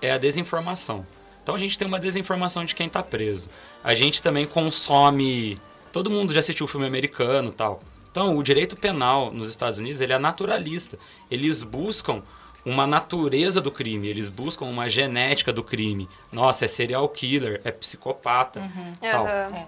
[0.00, 1.04] é a desinformação.
[1.42, 3.48] Então a gente tem uma desinformação de quem está preso.
[3.82, 5.58] A gente também consome.
[5.94, 7.80] Todo mundo já assistiu o filme americano e tal.
[8.10, 10.98] Então, o direito penal nos Estados Unidos ele é naturalista.
[11.30, 12.20] Eles buscam
[12.66, 16.08] uma natureza do crime, eles buscam uma genética do crime.
[16.32, 18.60] Nossa, é serial killer, é psicopata,
[19.00, 19.24] tal.
[19.24, 19.56] Aham.
[19.56, 19.66] É.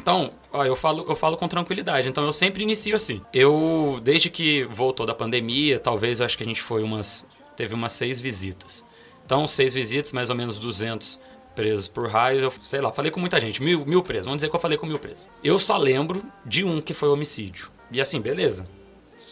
[0.00, 2.08] Então, ó, eu falo, eu falo com tranquilidade.
[2.08, 3.22] Então eu sempre inicio assim.
[3.32, 7.24] Eu, desde que voltou da pandemia, talvez eu acho que a gente foi umas.
[7.56, 8.84] Teve umas seis visitas.
[9.24, 11.20] Então, seis visitas, mais ou menos 200
[11.58, 12.38] presos por raio.
[12.38, 13.60] Eu, sei lá, falei com muita gente.
[13.60, 14.26] Mil, mil presos.
[14.26, 15.28] Vamos dizer que eu falei com mil presos.
[15.42, 17.68] Eu só lembro de um que foi homicídio.
[17.90, 18.64] E assim, beleza.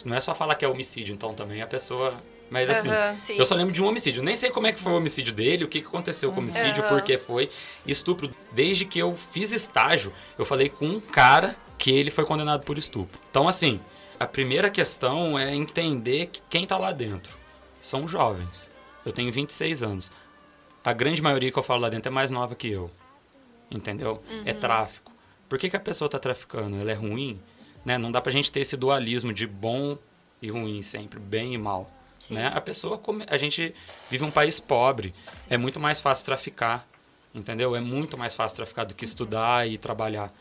[0.04, 2.14] Não é só falar que é homicídio, então também a pessoa.
[2.50, 3.36] Mas assim, sim.
[3.38, 4.24] eu só lembro de um homicídio.
[4.24, 6.40] Nem sei como é que foi o homicídio dele, o que que aconteceu com o
[6.40, 6.94] homicídio, Aham.
[6.94, 7.48] por que foi.
[7.86, 8.28] Estupro.
[8.50, 12.76] Desde que eu fiz estágio, eu falei com um cara que ele foi condenado por
[12.76, 13.20] estupro.
[13.30, 13.80] Então, assim,
[14.18, 17.36] a primeira questão é entender que quem tá lá dentro
[17.80, 18.68] são jovens.
[19.04, 20.10] Eu tenho 26 anos.
[20.86, 22.90] A grande maioria que eu falo lá dentro é mais nova que eu.
[23.70, 24.22] Entendeu?
[24.44, 25.10] É tráfico.
[25.48, 26.76] Por que, que a pessoa tá traficando?
[26.80, 27.40] Ela é ruim?
[27.84, 27.98] Né?
[27.98, 29.98] Não dá pra gente ter esse dualismo de bom
[30.40, 31.90] e ruim sempre, bem e mal.
[32.18, 32.34] Sim.
[32.34, 32.52] Né?
[32.54, 33.74] A pessoa, come- a gente
[34.10, 35.12] vive um país pobre,
[35.50, 36.86] é muito mais fácil traficar,
[37.34, 37.74] entendeu?
[37.76, 40.32] É muito mais fácil traficar do que estudar e trabalhar.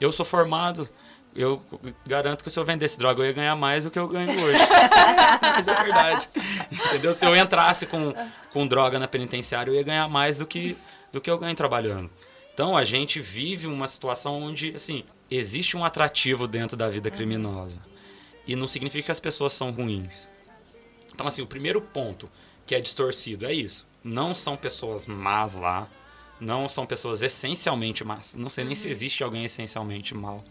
[0.00, 0.88] Eu sou formado,
[1.36, 1.62] eu
[2.06, 4.58] garanto que se eu vendesse droga eu ia ganhar mais do que eu ganho hoje.
[5.42, 6.28] Mas é verdade.
[6.72, 7.14] Entendeu?
[7.14, 8.12] Se eu entrasse com,
[8.52, 10.76] com droga na penitenciária, eu ia ganhar mais do que,
[11.12, 12.10] do que eu ganho trabalhando.
[12.54, 17.80] Então a gente vive uma situação onde, assim, existe um atrativo dentro da vida criminosa.
[18.46, 20.30] E não significa que as pessoas são ruins.
[21.12, 22.30] Então, assim, o primeiro ponto
[22.64, 23.86] que é distorcido é isso.
[24.02, 25.88] Não são pessoas más lá.
[26.40, 28.34] Não são pessoas essencialmente más.
[28.34, 30.44] Não sei nem se existe alguém essencialmente mal.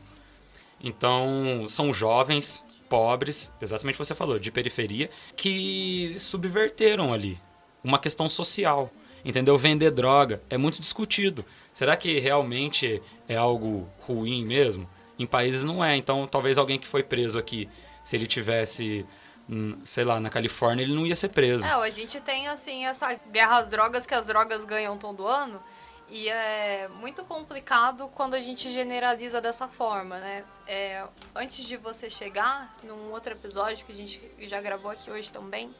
[0.86, 7.42] Então, são jovens, pobres, exatamente o que você falou, de periferia, que subverteram ali
[7.84, 8.92] uma questão social.
[9.26, 9.58] Entendeu?
[9.58, 11.44] Vender droga é muito discutido.
[11.74, 14.88] Será que realmente é algo ruim mesmo?
[15.18, 15.96] Em países não é.
[15.96, 17.68] Então, talvez alguém que foi preso aqui,
[18.04, 19.04] se ele tivesse,
[19.50, 21.66] hum, sei lá, na Califórnia, ele não ia ser preso.
[21.66, 25.60] É, a gente tem, assim, essa guerra às drogas que as drogas ganham todo ano.
[26.08, 30.44] E é muito complicado quando a gente generaliza dessa forma, né?
[30.68, 35.32] É, antes de você chegar, num outro episódio que a gente já gravou aqui hoje
[35.32, 35.74] também,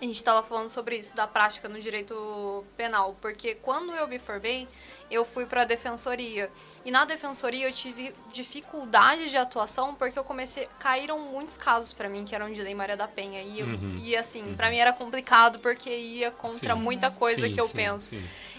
[0.00, 3.14] a gente estava falando sobre isso, da prática no direito penal.
[3.20, 4.66] Porque quando eu me formei,
[5.10, 6.50] eu fui para a defensoria.
[6.84, 10.68] E na defensoria eu tive dificuldade de atuação porque eu comecei.
[10.78, 13.42] Caíram muitos casos para mim que eram de Lei Maria da Penha.
[13.42, 13.98] E, eu- Uhum.
[14.02, 16.80] e assim, para mim era complicado porque ia contra Sim.
[16.80, 18.14] muita coisa Sim, que eu sim, penso.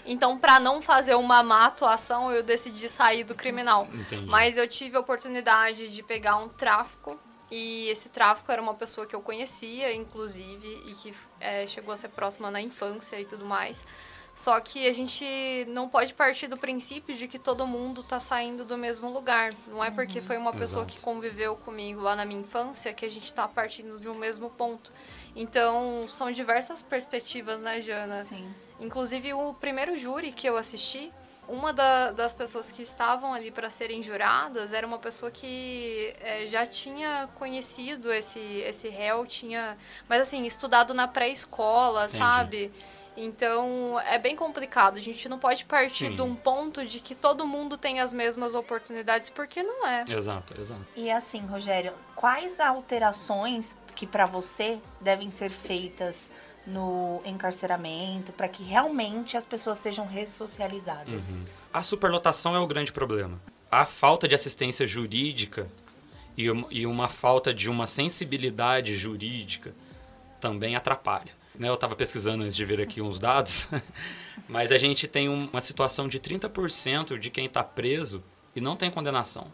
[0.06, 3.88] Então, para não fazer uma má atuação, eu decidi sair do criminal.
[3.92, 4.26] Entendi.
[4.26, 7.18] Mas eu tive a oportunidade de pegar um tráfico.
[7.54, 11.96] E esse tráfico era uma pessoa que eu conhecia, inclusive, e que é, chegou a
[11.98, 13.84] ser próxima na infância e tudo mais.
[14.34, 15.26] Só que a gente
[15.68, 19.52] não pode partir do princípio de que todo mundo tá saindo do mesmo lugar.
[19.66, 20.94] Não é porque foi uma pessoa Exato.
[20.96, 24.48] que conviveu comigo lá na minha infância que a gente tá partindo de um mesmo
[24.48, 24.90] ponto.
[25.36, 28.24] Então, são diversas perspectivas, né, Jana?
[28.24, 28.50] Sim.
[28.80, 31.12] Inclusive, o primeiro júri que eu assisti,
[31.48, 36.46] uma da- das pessoas que estavam ali para serem juradas era uma pessoa que eh,
[36.46, 39.76] já tinha conhecido esse, esse réu, tinha,
[40.08, 42.72] mas assim, estudado na pré-escola, sabe?
[43.16, 44.96] Então, é bem complicado.
[44.96, 46.16] A gente não pode partir Sim.
[46.16, 50.04] de um ponto de que todo mundo tem as mesmas oportunidades, porque não é.
[50.08, 50.80] Exato, exato.
[50.96, 56.30] E assim, Rogério, quais alterações que para você devem ser feitas
[56.66, 61.40] no encarceramento para que realmente as pessoas sejam ressocializadas?
[61.72, 63.40] A superlotação é o grande problema.
[63.70, 65.68] A falta de assistência jurídica
[66.36, 69.74] e e uma falta de uma sensibilidade jurídica
[70.40, 71.32] também atrapalha.
[71.58, 73.68] Né, Eu estava pesquisando antes de vir aqui uns dados,
[74.48, 78.22] mas a gente tem um- uma situação de 30% de quem está preso
[78.56, 79.46] e não tem condenação.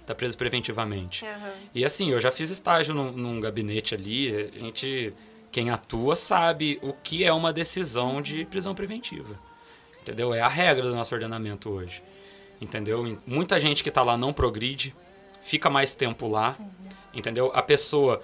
[0.00, 1.24] Está preso preventivamente.
[1.24, 1.52] Aham.
[1.74, 5.12] E assim, eu já fiz estágio num, num gabinete ali, a gente,
[5.50, 9.38] quem atua sabe o que é uma decisão de prisão preventiva.
[10.00, 10.32] Entendeu?
[10.32, 12.02] É a regra do nosso ordenamento hoje.
[12.60, 13.18] Entendeu?
[13.26, 14.94] Muita gente que está lá não progride,
[15.42, 16.56] fica mais tempo lá.
[17.12, 17.50] Entendeu?
[17.54, 18.22] A pessoa,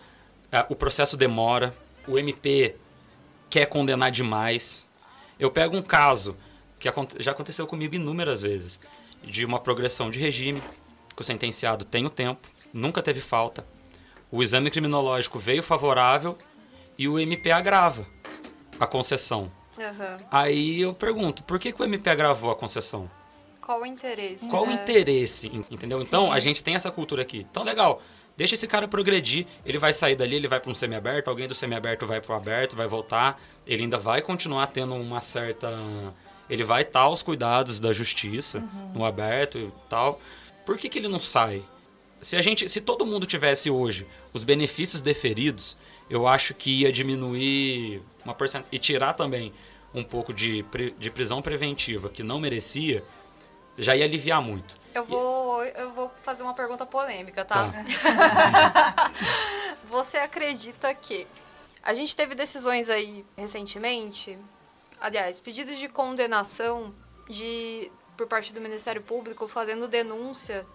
[0.52, 1.74] ah, o processo demora,
[2.06, 2.76] o MP
[3.50, 4.88] quer condenar demais.
[5.38, 6.36] Eu pego um caso
[6.78, 8.78] que já aconteceu comigo inúmeras vezes,
[9.24, 10.62] de uma progressão de regime,
[11.14, 13.66] que o sentenciado tem o tempo, nunca teve falta.
[14.30, 16.36] O exame criminológico veio favorável
[16.98, 18.06] e o MP agrava
[18.78, 19.50] a concessão.
[19.78, 20.16] Aham.
[20.30, 23.10] Aí eu pergunto, por que, que o MP agravou a concessão?
[23.60, 24.48] Qual o interesse?
[24.48, 24.74] Qual o né?
[24.74, 25.48] interesse?
[25.48, 26.00] en- Entendeu?
[26.00, 27.46] Então, a gente tem essa cultura aqui.
[27.50, 28.00] Então, legal.
[28.36, 29.46] Deixa esse cara progredir.
[29.64, 32.36] Ele vai sair dali, ele vai para um semiaberto, alguém do semiaberto vai para o
[32.36, 33.40] aberto, vai voltar.
[33.66, 35.68] Ele ainda vai continuar tendo uma certa.
[36.48, 38.62] Ele vai estar aos cuidados da justiça,
[38.94, 40.20] no aberto e tal.
[40.64, 41.62] Por que, que ele não sai?
[42.20, 45.76] Se a gente, se todo mundo tivesse hoje os benefícios deferidos,
[46.08, 49.52] eu acho que ia diminuir uma porcentagem e tirar também
[49.94, 50.64] um pouco de,
[50.98, 53.02] de prisão preventiva que não merecia,
[53.78, 54.74] já ia aliviar muito.
[54.94, 57.70] Eu vou, eu vou fazer uma pergunta polêmica, tá?
[59.88, 61.26] Você acredita que
[61.82, 64.38] a gente teve decisões aí recentemente,
[65.00, 66.94] aliás, pedidos de condenação
[67.28, 70.66] de por parte do Ministério Público fazendo denúncia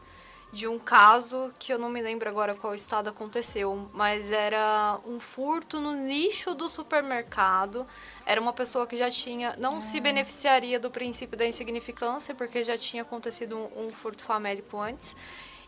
[0.52, 5.20] de um caso que eu não me lembro agora qual estado aconteceu, mas era um
[5.20, 7.88] furto no lixo do supermercado.
[8.26, 12.78] Era uma pessoa que já tinha, não se beneficiaria do princípio da insignificância, porque já
[12.78, 15.16] tinha acontecido um, um furto famélico antes,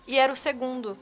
[0.05, 0.97] e era o segundo.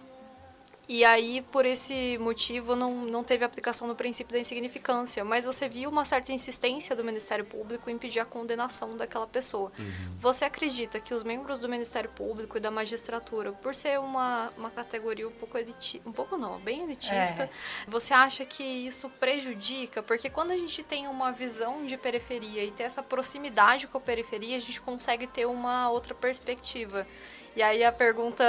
[0.88, 5.24] E aí, por esse motivo, não, não teve aplicação no princípio da insignificância.
[5.24, 9.72] Mas você viu uma certa insistência do Ministério Público em pedir a condenação daquela pessoa.
[10.18, 14.70] Você acredita que os membros do Ministério Público e da magistratura, por ser uma, uma
[14.70, 17.50] categoria um pouco elitista, um pouco não, bem elitista, É.
[17.88, 20.04] você acha que isso prejudica?
[20.04, 24.02] Porque quando a gente tem uma visão de periferia e ter essa proximidade com a
[24.02, 27.08] periferia, a gente consegue ter uma outra perspectiva.
[27.56, 28.44] E aí a pergunta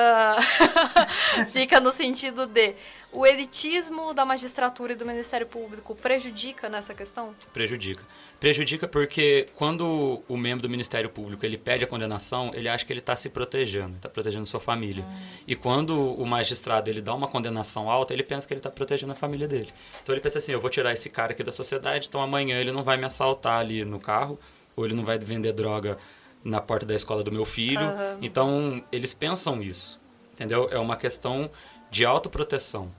[1.50, 2.74] fica no sentido de
[3.12, 7.34] o elitismo da magistratura e do Ministério Público prejudica nessa questão?
[7.52, 8.04] Prejudica.
[8.40, 12.92] Prejudica porque quando o membro do Ministério Público ele pede a condenação, ele acha que
[12.92, 15.04] ele está se protegendo, está protegendo sua família.
[15.46, 19.12] E quando o magistrado ele dá uma condenação alta, ele pensa que ele está protegendo
[19.12, 19.72] a família dele.
[20.02, 22.72] Então ele pensa assim, eu vou tirar esse cara aqui da sociedade, então amanhã ele
[22.72, 24.38] não vai me assaltar ali no carro,
[24.74, 25.98] ou ele não vai vender droga
[26.44, 27.86] na porta da escola do meu filho.
[28.20, 30.00] Então eles pensam isso,
[30.32, 30.68] entendeu?
[30.70, 31.50] É uma questão
[31.90, 32.90] de autoproteção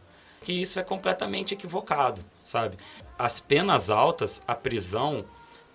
[0.43, 2.77] que isso é completamente equivocado, sabe?
[3.17, 5.23] As penas altas, a prisão,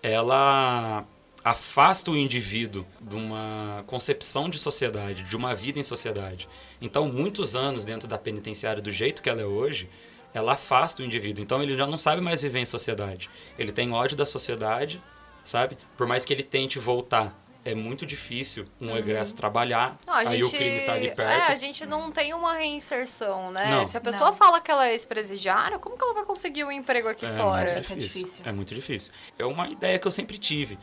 [0.02, 1.04] ela
[1.42, 6.48] afasta o indivíduo de uma concepção de sociedade, de uma vida em sociedade.
[6.80, 9.88] Então, muitos anos dentro da penitenciária do jeito que ela é hoje,
[10.34, 11.42] ela afasta o indivíduo.
[11.42, 13.30] Então, ele já não sabe mais viver em sociedade.
[13.58, 15.02] Ele tem ódio da sociedade,
[15.42, 15.78] sabe?
[15.96, 19.98] Por mais que ele tente voltar, é muito difícil um egresso trabalhar.
[20.06, 21.50] Não, a aí gente, o crime tá ali É, perto.
[21.52, 23.66] a gente não tem uma reinserção, né?
[23.70, 23.86] Não.
[23.86, 24.36] Se a pessoa Não.
[24.36, 27.64] fala que ela é ex-presidiária, como que ela vai conseguir um emprego aqui É fora?
[27.72, 28.22] muito Fica difícil.
[28.22, 28.44] difícil.
[28.46, 29.12] É muito difícil.
[29.38, 30.78] É uma ideia que eu sempre tive.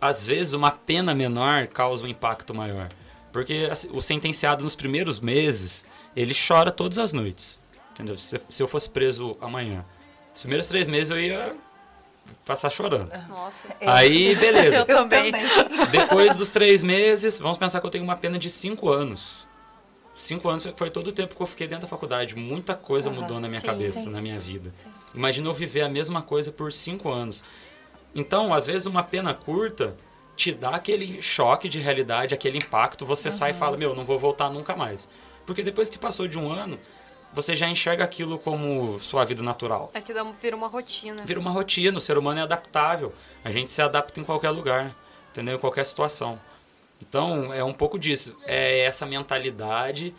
[0.00, 2.90] Às vezes, uma pena menor causa um impacto maior.
[3.32, 5.84] Porque assim, o sentenciado nos primeiros meses,
[6.14, 7.60] ele chora todas as noites.
[7.92, 8.16] Entendeu?
[8.18, 9.84] Se, se eu fosse preso amanhã,
[10.34, 11.54] os primeiros três meses eu ia
[12.44, 13.10] passar chorando.
[13.28, 13.68] Nossa.
[13.80, 14.78] Aí, beleza.
[14.78, 15.32] Eu também.
[15.90, 19.46] Depois dos três meses, vamos pensar que eu tenho uma pena de cinco anos.
[20.14, 22.34] Cinco anos foi todo o tempo que eu fiquei dentro da faculdade.
[22.34, 24.08] Muita coisa mudou na minha Sim, cabeça, sim.
[24.10, 24.70] na minha vida.
[24.72, 24.88] Sim.
[25.14, 27.44] Imagina eu viver a mesma coisa por cinco anos.
[28.14, 29.94] Então, às vezes, uma pena curta
[30.34, 33.04] te dá aquele choque de realidade, aquele impacto.
[33.04, 35.06] Você sai e fala, meu, não vou voltar nunca mais.
[35.44, 36.78] Porque depois que passou de um ano,
[37.32, 39.90] você já enxerga aquilo como sua vida natural.
[39.94, 41.22] É que dá- vira uma rotina.
[41.24, 43.12] Vira uma rotina, o ser humano é adaptável.
[43.44, 44.96] A gente se adapta em qualquer lugar,
[45.30, 45.56] entendeu?
[45.56, 46.40] Em qualquer situação.
[47.00, 48.34] Então, é um pouco disso.
[48.44, 50.14] É essa mentalidade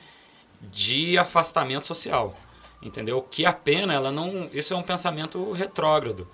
[0.62, 2.36] de afastamento social,
[2.82, 3.22] entendeu?
[3.22, 4.50] Que a pena, ela não...
[4.54, 6.28] Isso é um pensamento retrógrado.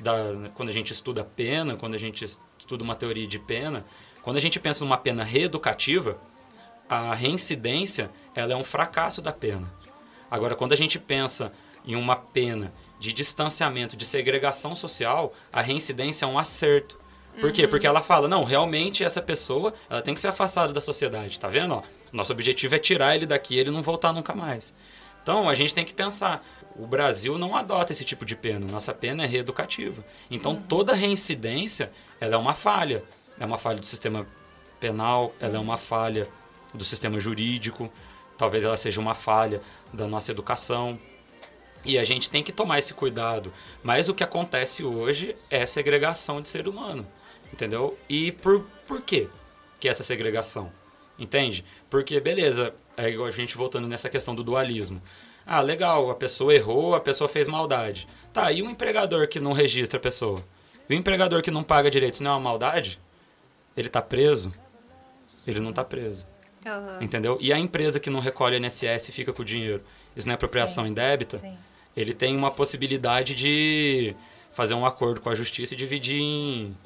[0.00, 0.12] Da,
[0.54, 2.24] quando a gente estuda pena, quando a gente
[2.58, 3.84] estuda uma teoria de pena,
[4.22, 6.18] quando a gente pensa numa pena reeducativa,
[6.88, 9.72] a reincidência, ela é um fracasso da pena.
[10.34, 11.52] Agora, quando a gente pensa
[11.86, 16.98] em uma pena de distanciamento, de segregação social, a reincidência é um acerto.
[17.40, 17.68] Por quê?
[17.68, 21.46] Porque ela fala, não, realmente essa pessoa, ela tem que ser afastada da sociedade, tá
[21.46, 21.74] vendo?
[21.74, 24.74] Ó, nosso objetivo é tirar ele daqui e ele não voltar nunca mais.
[25.22, 26.44] Então, a gente tem que pensar,
[26.74, 30.04] o Brasil não adota esse tipo de pena, nossa pena é reeducativa.
[30.28, 33.04] Então, toda reincidência, ela é uma falha.
[33.38, 34.26] É uma falha do sistema
[34.80, 36.28] penal, ela é uma falha
[36.74, 37.88] do sistema jurídico,
[38.36, 39.60] talvez ela seja uma falha
[39.94, 40.98] da nossa educação.
[41.84, 43.52] E a gente tem que tomar esse cuidado.
[43.82, 47.06] Mas o que acontece hoje é segregação de ser humano.
[47.52, 47.96] Entendeu?
[48.08, 49.28] E por, por quê
[49.78, 50.72] que é essa segregação?
[51.18, 51.64] Entende?
[51.88, 55.00] Porque, beleza, é igual a gente voltando nessa questão do dualismo.
[55.46, 58.08] Ah, legal, a pessoa errou, a pessoa fez maldade.
[58.32, 60.42] Tá, e o empregador que não registra a pessoa?
[60.88, 62.98] E o empregador que não paga direitos não é uma maldade?
[63.76, 64.50] Ele tá preso?
[65.46, 66.26] Ele não tá preso.
[66.66, 66.98] Aham.
[67.00, 67.38] Entendeu?
[67.40, 69.82] E a empresa que não recolhe INSS e fica com o dinheiro,
[70.16, 71.38] isso não é apropriação Sim, indébita?
[71.38, 71.56] sim.
[71.96, 74.14] Ele tem uma possibilidade de
[74.52, 76.76] fazer um acordo com a justiça e dividir em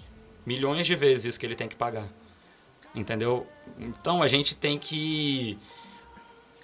[0.44, 2.06] milhões de vezes isso que ele tem que pagar.
[2.94, 3.46] Entendeu?
[3.78, 5.58] Então a gente tem que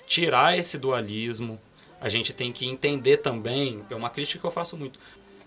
[0.06, 1.60] tirar esse dualismo,
[2.00, 4.98] a gente tem que entender também, é uma crítica que eu faço muito,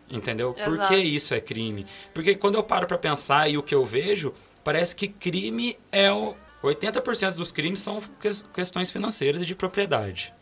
[0.10, 0.54] entendeu?
[0.54, 0.94] Por Exato.
[0.94, 1.86] que isso é crime?
[2.14, 4.34] Porque quando eu paro para pensar e o que eu vejo,
[4.64, 10.34] parece que crime é o 80% dos crimes são ques- questões financeiras e de propriedade.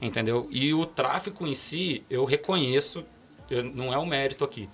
[0.00, 0.48] Entendeu?
[0.50, 3.04] E o tráfico em si, eu reconheço,
[3.48, 4.68] eu- não é o mérito aqui.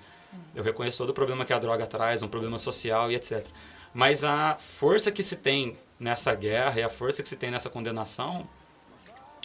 [0.55, 3.47] Eu reconheço todo o problema que a droga traz, um problema social e etc.
[3.93, 7.69] Mas a força que se tem nessa guerra e a força que se tem nessa
[7.69, 8.49] condenação,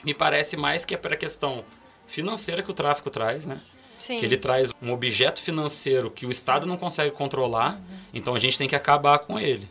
[0.04, 1.64] me parece mais que é para a questão
[2.08, 3.60] financeira que o tráfico traz, né?
[3.98, 4.20] Sim.
[4.20, 7.80] Que ele traz um objeto financeiro que o Estado não consegue controlar,
[8.14, 9.70] então a gente tem que acabar com ele.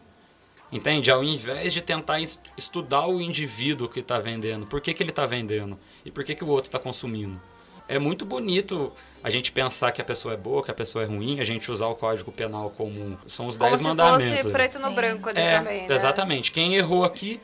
[0.72, 1.10] Entende?
[1.10, 5.10] Ao invés de tentar es- estudar o indivíduo que está vendendo, por que, que ele
[5.10, 7.40] está vendendo e por que, que o outro está consumindo.
[7.88, 8.90] É muito bonito
[9.22, 11.70] a gente pensar que a pessoa é boa, que a pessoa é ruim, a gente
[11.70, 14.38] usar o Código Penal como são os Como dez se mandamentos.
[14.38, 14.94] fosse preto no Sim.
[14.94, 15.94] branco ali É, também, né?
[15.94, 16.50] exatamente.
[16.52, 17.38] Quem errou aqui.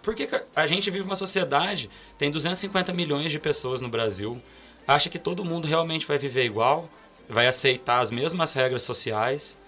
[0.00, 4.40] Porque que a gente vive uma sociedade, tem 250 milhões de pessoas no Brasil,
[4.86, 6.88] acha que todo mundo realmente vai viver igual,
[7.28, 9.58] vai aceitar as mesmas regras sociais,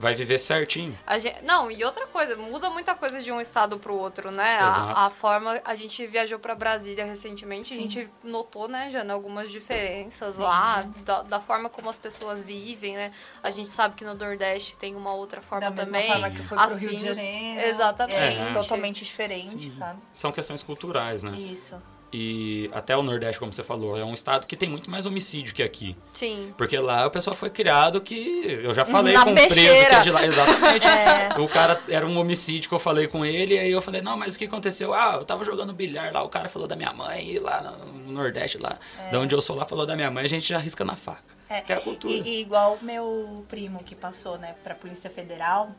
[0.00, 0.98] vai viver certinho.
[1.06, 4.58] A gente- não, e outra coisa, muda muita coisa de um estado pro outro, né?
[4.58, 5.60] A, a forma.
[5.64, 11.22] A gente viajou pra Brasília recentemente, a gente notou, né, Jana, algumas diferenças lá, da,
[11.22, 13.12] da forma como as pessoas vivem, né?
[13.42, 16.08] A gente sabe que no Nordeste tem uma outra forma Da mesma também.
[16.10, 17.68] forma que foi pro assim, Rio de Janeiro.
[17.68, 18.16] Exatamente.
[18.40, 20.00] É totalmente diferente, sabe?
[20.14, 21.32] São questões culturais, né?
[21.36, 21.80] Isso.
[22.12, 25.54] E até o Nordeste, como você falou, é um estado que tem muito mais homicídio
[25.54, 25.96] que aqui.
[26.12, 26.52] Sim.
[26.58, 28.58] Porque lá o pessoal foi criado que.
[28.62, 30.26] Eu já falei Na com um preso que é de lá.
[30.26, 30.86] Exatamente.
[31.00, 31.40] É.
[31.40, 34.16] O cara era um homicídio que eu falei com ele, e aí eu falei, não,
[34.16, 34.92] mas o que aconteceu?
[34.92, 38.12] Ah, eu tava jogando bilhar lá, o cara falou da minha mãe, e lá no
[38.12, 38.78] Nordeste, lá,
[39.10, 41.24] de onde eu sou lá, falou da minha mãe, a gente já risca na faca.
[41.48, 42.12] É, é a cultura.
[42.12, 45.70] E, e igual o meu primo que passou, né, pra Polícia Federal,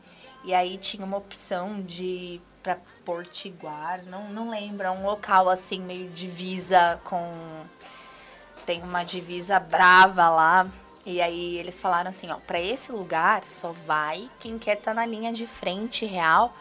[0.44, 5.80] e aí tinha uma opção de pra Portiguar, não, não lembro, é um local assim,
[5.80, 7.64] meio divisa com.
[8.64, 10.66] Tem uma divisa brava lá.
[11.04, 15.04] E aí eles falaram assim, ó, pra esse lugar só vai quem quer estar na
[15.04, 16.54] linha de frente real.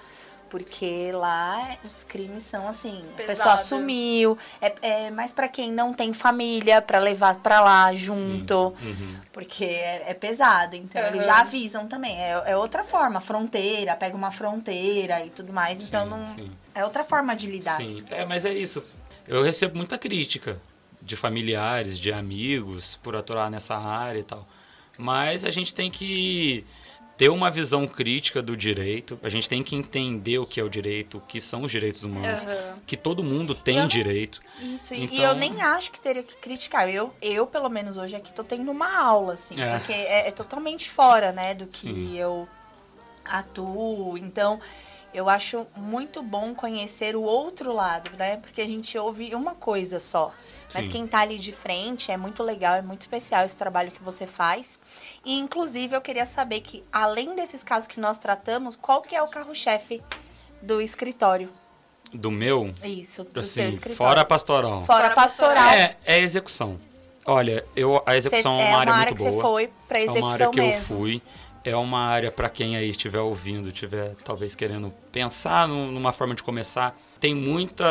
[0.52, 3.62] Porque lá os crimes são assim, a pessoa Pesado.
[3.62, 4.38] sumiu.
[4.62, 8.76] É, é mais pra quem não tem família pra levar pra lá junto.
[8.84, 9.16] Uhum.
[9.32, 10.76] Porque é, é pesado.
[10.76, 11.26] Então eles Aham.
[11.26, 12.20] já avisam também.
[12.20, 15.80] É, é outra forma, fronteira, pega uma fronteira e tudo mais.
[15.80, 16.26] então Sim, não.
[16.26, 16.52] sim.
[16.76, 17.78] É outra forma de lidar.
[17.78, 18.84] Sim, é, mas é isso.
[19.26, 20.60] Eu recebo muita crítica
[21.02, 24.46] de familiares, de amigos, por atuar nessa área e tal.
[24.98, 26.66] Mas a gente tem que
[27.22, 30.68] ter uma visão crítica do direito, a gente tem que entender o que é o
[30.70, 32.80] direito, o que são os direitos humanos, Aham.
[32.88, 34.42] que todo mundo tem eu direito.
[34.60, 36.90] Isso, e- e Então- eu nem acho que teria que criticar.
[36.90, 39.78] Eu, eu pelo menos hoje aqui, tô tendo uma aula, assim, É.
[39.78, 42.18] porque é, é totalmente fora, né, do que Sim.
[42.18, 42.48] eu
[43.24, 44.18] atuo.
[44.18, 44.60] Então,
[45.14, 48.38] eu acho muito bom conhecer o outro lado, né?
[48.38, 50.34] Porque a gente ouve uma coisa só.
[50.74, 50.92] Mas Sim.
[50.92, 54.26] quem tá ali de frente é muito legal, é muito especial esse trabalho que você
[54.26, 54.80] faz.
[55.26, 59.22] E, inclusive, eu queria saber que, além desses casos que nós tratamos, qual que é
[59.22, 60.02] o carro-chefe
[60.62, 61.50] do escritório?
[62.14, 63.96] Do meu, Isso, do seu assim, escritório.
[63.98, 64.82] fora pastoral.
[64.84, 65.70] Fora Fora pastoral.
[65.72, 66.78] É, é execução.
[67.26, 69.32] Olha, eu, a execução Cê- é uma área muito que boa.
[69.32, 70.98] você foi pra É execução uma área que eu mesmo.
[70.98, 71.22] fui.
[71.64, 76.34] É uma área para quem aí estiver ouvindo, estiver talvez querendo pensar num- numa forma
[76.34, 76.98] de começar.
[77.20, 77.86] Tem muita.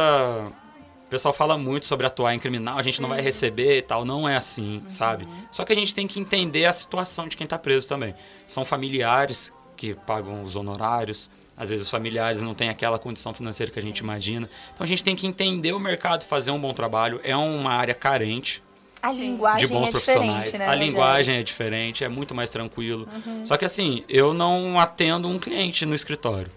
[1.11, 3.17] O pessoal fala muito sobre atuar em criminal, a gente não Uhum.
[3.17, 4.05] vai receber e tal.
[4.05, 5.27] Não é assim, sabe?
[5.51, 8.15] Só que a gente tem que entender a situação de quem tá preso também.
[8.47, 11.29] São familiares que pagam os honorários.
[11.57, 14.49] Às vezes os familiares não têm aquela condição financeira que a gente imagina.
[14.73, 17.21] Então a gente tem que entender o mercado, fazer um bom trabalho.
[17.25, 18.63] É uma área carente
[19.03, 20.45] A linguagem de bons é profissionais.
[20.53, 20.67] diferente, né?
[20.67, 20.71] a?
[20.75, 20.79] Uhum.
[20.79, 23.09] linguagem é diferente, é muito mais tranquilo.
[23.45, 26.53] Só que assim, eu não atendo um cliente no escritório.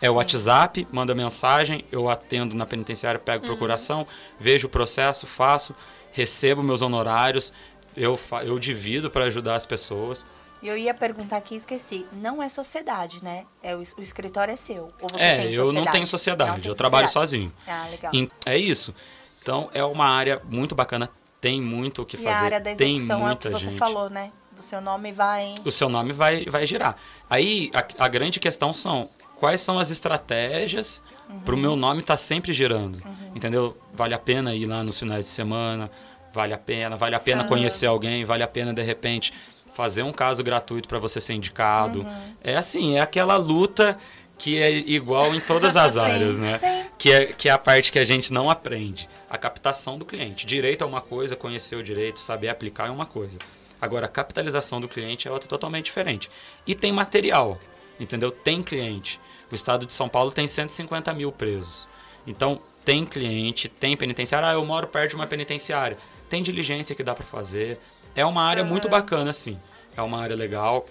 [0.00, 3.50] É o WhatsApp, manda mensagem, eu atendo na penitenciária, pego Uhum.
[3.50, 4.06] procuração,
[4.38, 5.74] vejo o processo, faço,
[6.12, 7.52] recebo meus honorários,
[7.96, 10.26] eu, eu divido para ajudar as pessoas.
[10.62, 12.06] E Eu ia perguntar aqui e esqueci.
[12.12, 13.44] Não é sociedade, né?
[13.62, 14.92] É o, o escritório é seu.
[15.00, 15.92] Ou você é, tem eu não sociedade?
[15.92, 17.30] tenho sociedade, Não eu trabalho sociedade.
[17.30, 17.52] sozinho.
[17.66, 18.12] Ah, legal.
[18.44, 18.94] É isso.
[19.42, 21.08] Então é uma área muito bacana,
[21.40, 23.54] tem muito o que e fazer, a área da tem execução é o muita que
[23.54, 23.78] você gente.
[23.78, 24.32] falou, né?
[24.58, 25.54] O seu nome vai.
[25.66, 26.96] o seu nome vai, vai girar.
[27.28, 31.02] Aí a, a grande questão são quais são as estratégias
[31.44, 33.00] para o meu nome estar sempre girando.
[33.34, 33.76] Entendeu?
[33.94, 35.90] Vale a pena ir lá nos finais de semana,
[36.32, 37.48] vale a pena, vale a pena Aham.
[37.48, 39.32] conhecer alguém, vale a pena de repente
[39.74, 42.06] fazer um caso gratuito para você ser indicado.
[42.42, 43.98] É assim, é aquela luta
[44.38, 46.58] que é igual em todas as Sim, áreas, né?
[46.58, 46.84] sim.
[46.98, 49.08] Que é, que é a parte que a gente não aprende.
[49.28, 50.46] A captação do cliente.
[50.46, 53.38] Direito é uma coisa, conhecer o direito, saber aplicar é uma coisa.
[53.80, 56.30] Agora, a capitalização do cliente é outra totalmente diferente.
[56.66, 57.58] E tem material,
[57.98, 58.30] entendeu?
[58.30, 59.20] Tem cliente.
[59.50, 61.88] O estado de São Paulo tem 150 mil presos.
[62.26, 64.48] Então, tem cliente, tem penitenciária.
[64.48, 65.96] Ah, eu moro perto de uma penitenciária.
[66.28, 67.78] Tem diligência que dá para fazer.
[68.14, 69.58] É uma área muito bacana, sim.
[69.96, 70.86] É uma área legal.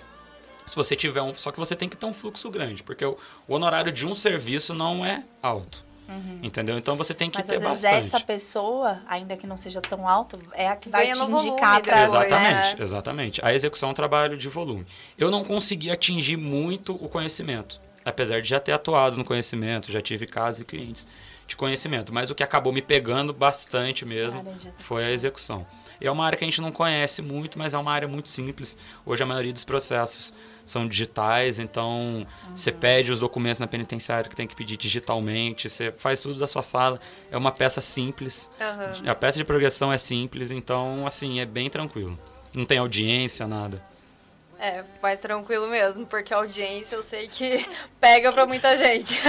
[0.65, 1.33] Se você tiver um.
[1.33, 4.15] Só que você tem que ter um fluxo grande, porque o, o honorário de um
[4.15, 5.83] serviço não é alto.
[6.43, 6.77] Entendeu?
[6.77, 8.05] Então você tem que Mas ter às vezes bastante.
[8.07, 11.81] essa pessoa, ainda que não seja tão alto, é a que vai Ganha te indicar
[11.81, 12.27] pra depois, né?
[12.27, 13.41] Exatamente, exatamente.
[13.43, 14.85] A execução é um trabalho de volume.
[15.17, 17.81] Eu não consegui atingir muito o conhecimento.
[18.05, 21.07] apesar de já ter atuado no conhecimento, já tive casos e clientes
[21.47, 25.65] de conhecimento, mas o que acabou me pegando bastante mesmo Área de foi a execução.
[25.99, 28.29] E é uma área que a gente não conhece muito, mas é uma área muito
[28.29, 28.77] simples.
[29.05, 30.33] Hoje a maioria dos processos
[30.65, 32.25] são digitais, então
[32.55, 36.47] você pede os documentos na penitenciária que tem que pedir digitalmente, você faz tudo da
[36.47, 36.99] sua sala.
[37.31, 38.49] É uma peça simples.
[38.59, 39.03] Aham.
[39.07, 42.19] A peça de progressão é simples, então assim, é bem tranquilo.
[42.53, 43.81] Não tem audiência, nada.
[44.57, 47.67] É, mais tranquilo mesmo, porque a audiência eu sei que
[47.99, 49.19] pega pra muita gente.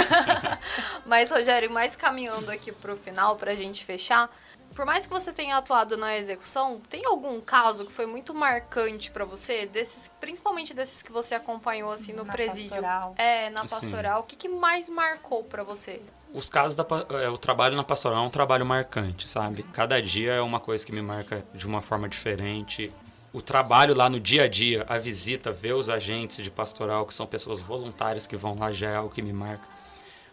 [1.04, 4.30] Mas, Rogério, mais caminhando aqui pro final, pra gente fechar,
[4.76, 9.10] por mais que você tenha atuado na execução, tem algum caso que foi muito marcante
[9.10, 12.68] pra você, desses, principalmente desses que você acompanhou assim no Na presídio?
[12.68, 13.14] pastoral.
[13.16, 13.68] É, na Sim.
[13.68, 14.20] pastoral.
[14.20, 16.02] O que, que mais marcou pra você?
[16.34, 16.84] Os casos da
[17.22, 19.62] é, o trabalho na pastoral é um trabalho marcante, sabe?
[19.72, 22.92] Cada dia é uma coisa que me marca de uma forma diferente.
[23.32, 27.14] O trabalho lá no dia a dia, a visita, ver os agentes de pastoral, que
[27.14, 29.75] são pessoas voluntárias que vão lá, já é algo que me marca.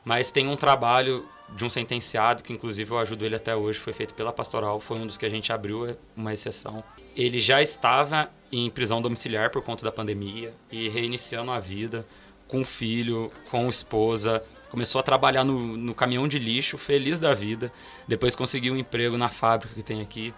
[0.04, 3.94] Mas tem um trabalho de um sentenciado, que inclusive eu ajudo ele até hoje, foi
[3.94, 6.84] feito pela pastoral, foi um dos que a gente abriu é uma exceção.
[7.16, 12.06] Ele já estava em prisão domiciliar por conta da pandemia e reiniciando a vida
[12.48, 14.44] com filho, com esposa.
[14.70, 17.72] Começou a trabalhar no, no caminhão de lixo, feliz da vida.
[18.08, 20.34] Depois conseguiu um emprego na fábrica que tem aqui.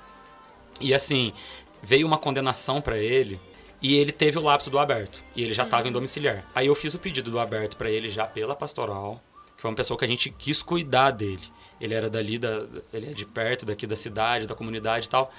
[0.80, 1.34] E assim,
[1.82, 3.40] veio uma condenação para ele
[3.82, 5.24] e ele teve o lapso do aberto.
[5.36, 6.46] E ele já estava em domiciliar.
[6.54, 9.22] Aí eu fiz o pedido do aberto para ele já pela pastoral,
[9.66, 11.42] foi uma pessoa que a gente quis cuidar dele.
[11.82, 12.64] Ele era dali, da,
[12.94, 15.32] ele é de perto, daqui da cidade, da comunidade e tal.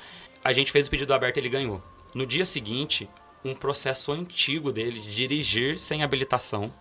[0.43, 1.81] A gente fez o pedido do aberto e ele ganhou.
[2.13, 3.09] No dia seguinte,
[3.45, 6.73] um processo antigo dele de dirigir sem habilitação.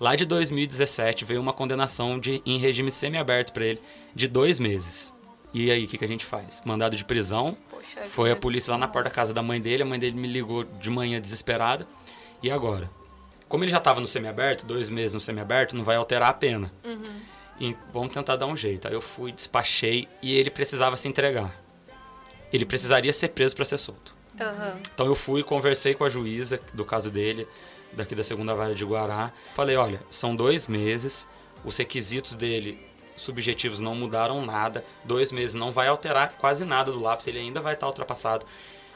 [0.00, 3.80] Lá de 2017 veio uma condenação de, em regime semiaberto para ele
[4.12, 5.14] de dois meses.
[5.54, 6.60] E aí, o que, que a gente faz?
[6.64, 9.84] Mandado de prisão, Poxa foi a polícia lá na porta da casa da mãe dele,
[9.84, 11.86] a mãe dele me ligou de manhã desesperada.
[12.42, 12.90] E agora?
[13.48, 16.70] Como ele já estava no semiaberto, dois meses no semiaberto, não vai alterar a pena.
[17.60, 18.86] E vamos tentar dar um jeito.
[18.86, 21.54] Aí eu fui, despachei e ele precisava se entregar.
[22.52, 24.14] Ele precisaria ser preso para ser solto.
[24.40, 24.78] Aham.
[24.94, 27.48] Então eu fui, conversei com a juíza do caso dele,
[27.92, 29.32] daqui da segunda vara de Guará.
[29.54, 31.26] Falei, olha, são dois meses,
[31.64, 32.86] os requisitos dele
[33.16, 37.60] subjetivos não mudaram nada, dois meses não vai alterar quase nada do lápis, ele ainda
[37.60, 38.46] vai estar ultrapassado.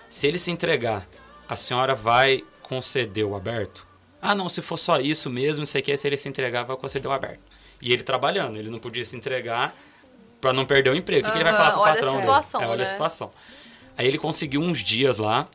[0.09, 1.05] Se ele se entregar,
[1.49, 3.87] a senhora vai conceder o aberto?
[4.23, 6.63] Ah, não, se for só isso mesmo, não sei o que, se ele se entregar,
[6.63, 7.41] vai conceder o aberto.
[7.81, 9.75] E ele trabalhando, ele não podia se entregar
[10.41, 11.27] para não perder o emprego.
[11.27, 12.23] O que, que ele vai falar pro olha a patrão dele?
[12.23, 12.85] situação, É, olha né?
[12.85, 13.31] a situação.
[13.99, 15.49] Aí ele conseguiu uns dias lá,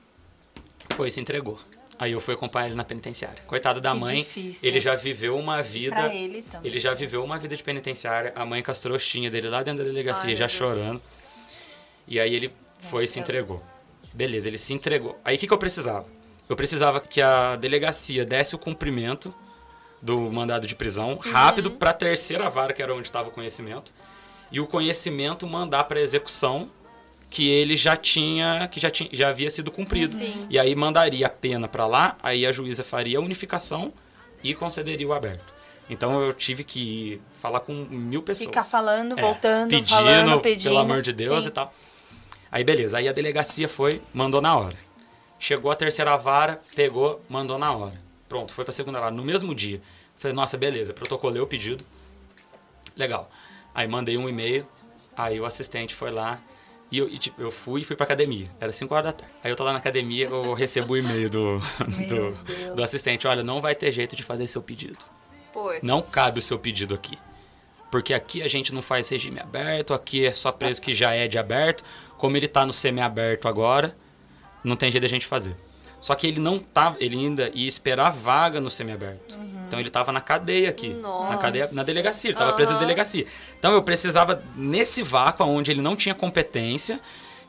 [0.98, 1.58] foi e se entregou.
[1.98, 3.42] Aí eu fui acompanhar ele na penitenciária.
[3.48, 4.70] Coitado da Que mãe, difícil.
[4.70, 5.96] ele já viveu uma vida.
[5.96, 6.70] Pra ele também.
[6.70, 8.34] Ele já viveu uma vida de penitenciária.
[8.36, 11.02] A mãe com as trouxinhas dele lá dentro da delegacia, Ai, já chorando.
[12.08, 12.54] E aí ele
[12.92, 13.64] foi e se entregou.
[14.14, 15.20] Beleza, ele se entregou.
[15.26, 16.06] Aí o que, que eu precisava?
[16.50, 19.34] Eu precisava que a delegacia desse o cumprimento
[20.02, 23.92] do mandado de prisão rápido para a terceira vara, que era onde estava o conhecimento,
[24.52, 26.70] e o conhecimento mandar para execução
[27.30, 30.14] que ele já tinha, que já tinha, já havia sido cumprido.
[30.14, 30.48] Sim.
[30.50, 33.92] E aí mandaria a pena para lá, aí a juíza faria a unificação
[34.42, 35.54] e concederia o aberto.
[35.90, 38.48] Então eu tive que falar com mil pessoas.
[38.48, 40.70] Ficar falando, É, voltando, pedindo, falando, pedindo.
[40.70, 41.50] Pelo amor de Deus Sim.
[41.50, 41.74] e tal.
[42.52, 44.87] Aí beleza, aí a delegacia foi, mandou na hora.
[45.40, 48.02] Chegou a terceira vara, pegou, mandou na hora.
[48.28, 49.12] Pronto, foi pra segunda vara.
[49.12, 49.82] No mesmo dia.
[50.18, 51.84] Falei, nossa, beleza, protocolei o pedido.
[52.96, 53.30] Legal.
[53.74, 54.66] Aí mandei um e-mail,
[55.16, 56.40] aí o assistente foi lá.
[56.92, 58.48] E eu, e, tipo, eu fui e fui pra academia.
[58.60, 59.34] Era 5 horas da tarde.
[59.44, 63.28] Aí eu tô lá na academia, eu recebo o e-mail do, do, do assistente.
[63.28, 64.98] Olha, não vai ter jeito de fazer seu pedido.
[65.54, 65.84] Pois.
[65.84, 67.18] Não cabe o seu pedido aqui.
[67.92, 71.28] Porque aqui a gente não faz regime aberto, aqui é só preso que já é
[71.28, 71.84] de aberto.
[72.18, 73.96] Como ele tá no semi-aberto agora,
[74.64, 75.56] não tem jeito da gente fazer.
[76.00, 79.36] Só que ele não tava, ele ainda ia esperar vaga no semi-aberto.
[79.68, 80.90] Então ele tava na cadeia aqui.
[80.90, 81.38] Na Nossa.
[81.38, 83.26] cadeia, na delegacia, ele tava preso na delegacia.
[83.58, 87.00] Então eu precisava, nesse vácuo onde ele não tinha competência,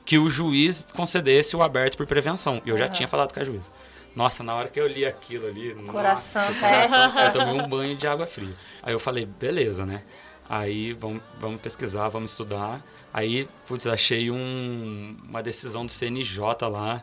[0.04, 2.62] que o juiz concedesse o aberto por prevenção.
[2.64, 3.70] E eu já tinha falado com a juíza.
[4.16, 5.74] Nossa, na hora que eu li aquilo ali.
[5.86, 8.54] Coração nossa, coração, eu tomei um banho de água fria.
[8.82, 10.02] Aí eu falei, beleza, né?
[10.48, 12.80] Aí vamos, vamos pesquisar, vamos estudar.
[13.12, 16.40] Aí, putz, achei um, uma decisão do CNJ
[16.70, 17.02] lá.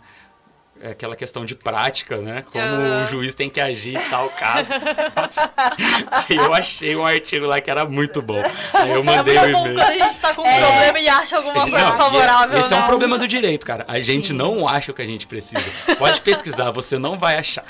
[0.82, 2.44] é Aquela questão de prática, né?
[2.52, 3.04] Como Aham.
[3.04, 4.72] o juiz tem que agir em tal caso.
[5.16, 5.54] Nossa.
[6.12, 8.42] Aí eu achei um artigo lá que era muito bom.
[8.74, 9.76] Aí eu É mandei o muito bom e-mail.
[9.80, 12.78] quando a gente tá com um problema e acha alguma coisa Não, favorável, Esse é
[12.78, 13.86] um problema do direito, cara.
[13.88, 15.64] A gente não acha o que a gente precisa.
[15.98, 17.64] Pode pesquisar, você não vai achar.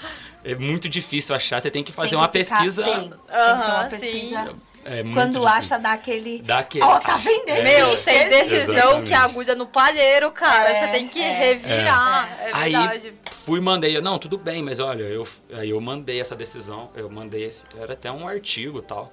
[0.44, 2.84] É muito difícil achar, você tem que fazer Tem uma que ficar pesquisa.
[2.86, 3.18] atento.
[3.28, 4.50] Tem que ser uma pesquisa.
[4.88, 5.48] É Quando difícil.
[5.48, 6.42] acha, dá aquele.
[6.44, 7.50] Dá aquele- Ó, tá vendo?
[7.50, 7.64] É.
[7.64, 9.08] Meu, tem decisão Exatamente.
[9.08, 10.70] que aguda no palheiro, cara.
[10.70, 11.38] É, Você tem que é.
[11.38, 12.30] revirar.
[12.40, 13.14] É, Aí verdade.
[13.32, 17.46] fui mandei, não, tudo bem, mas olha, eu aí eu mandei essa decisão, eu mandei
[17.46, 19.12] esse, era até um artigo tal.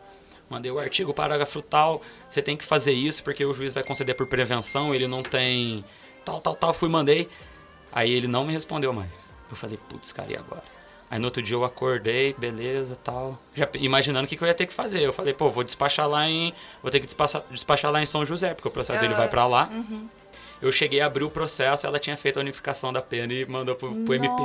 [0.50, 4.14] Mandei o artigo, parágrafo tal, você tem que fazer isso porque o juiz vai conceder
[4.14, 5.82] por prevenção, ele não tem
[6.22, 7.26] tal, tal, tal, fui mandei.
[7.90, 9.32] Aí ele não me respondeu mais.
[9.50, 10.62] Eu falei, putz, cara, e agora?
[11.12, 14.54] Aí no outro dia eu acordei, beleza, tal, já imaginando o que, que eu ia
[14.54, 15.02] ter que fazer.
[15.02, 18.24] Eu falei, pô, vou despachar lá em, vou ter que despachar, despachar lá em São
[18.24, 19.68] José, porque o processo dele vai pra lá.
[20.62, 23.74] Eu cheguei a abrir o processo, ela tinha feito a unificação da pena e mandou
[23.74, 24.42] pro, pro MP.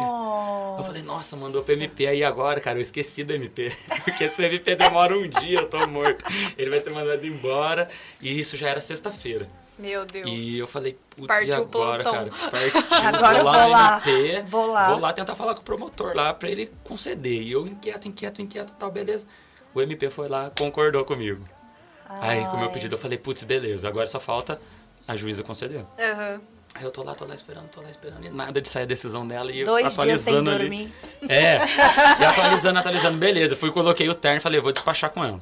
[0.77, 3.71] Eu falei, nossa, mandou pro MP aí agora, cara, eu esqueci do MP.
[4.03, 6.25] Porque se o MP demora um dia, eu tô morto.
[6.57, 7.87] Ele vai ser mandado embora.
[8.21, 9.47] E isso já era sexta-feira.
[9.77, 10.29] Meu Deus.
[10.29, 12.29] E eu falei, putz, e Partiu o agora, cara?
[12.51, 14.89] Partiu, Agora eu vou vou lá lá, no MP, vou lá.
[14.91, 17.41] vou lá tentar falar com o promotor lá pra ele conceder.
[17.41, 19.25] E eu inquieto, inquieto, inquieto, tal, beleza.
[19.75, 21.43] O MP foi lá, concordou comigo.
[22.09, 22.73] Aí, com o meu Ai.
[22.73, 24.59] pedido, eu falei, putz, beleza, agora só falta
[25.07, 25.85] a juíza conceder.
[25.99, 26.41] Aham.
[26.73, 28.85] Aí eu tô lá, tô lá esperando, tô lá esperando, e nada de sair a
[28.85, 30.59] decisão dela e Dois dias sem atualizando ali.
[30.59, 30.93] dormir.
[31.27, 31.57] É,
[32.21, 33.55] e atualizando, atualizando, beleza.
[33.55, 35.41] Fui, coloquei o terno, falei, vou despachar com ela.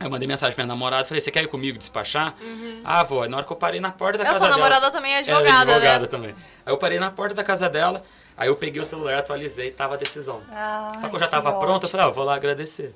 [0.00, 2.34] Aí eu mandei mensagem pra minha namorada, falei, você quer ir comigo despachar?
[2.84, 3.22] Ah, vou.
[3.22, 4.58] Aí na hora que eu parei na porta da A casa sua dela...
[4.58, 6.06] namorada também é Ela advogada, advogada né?
[6.06, 6.34] também.
[6.66, 8.02] Aí eu parei na porta da casa dela,
[8.36, 10.42] aí eu peguei o celular, atualizei, tava a decisão.
[10.50, 12.94] Ai, Só que eu já tava pronto, eu falei, ah, eu vou lá agradecer.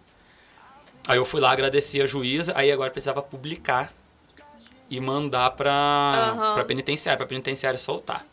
[1.06, 3.92] Aí eu fui lá, agradeci a juíza, aí agora precisava publicar
[4.90, 6.54] e mandar pra, Aham.
[6.54, 8.24] pra penitenciária, pra penitenciária soltar.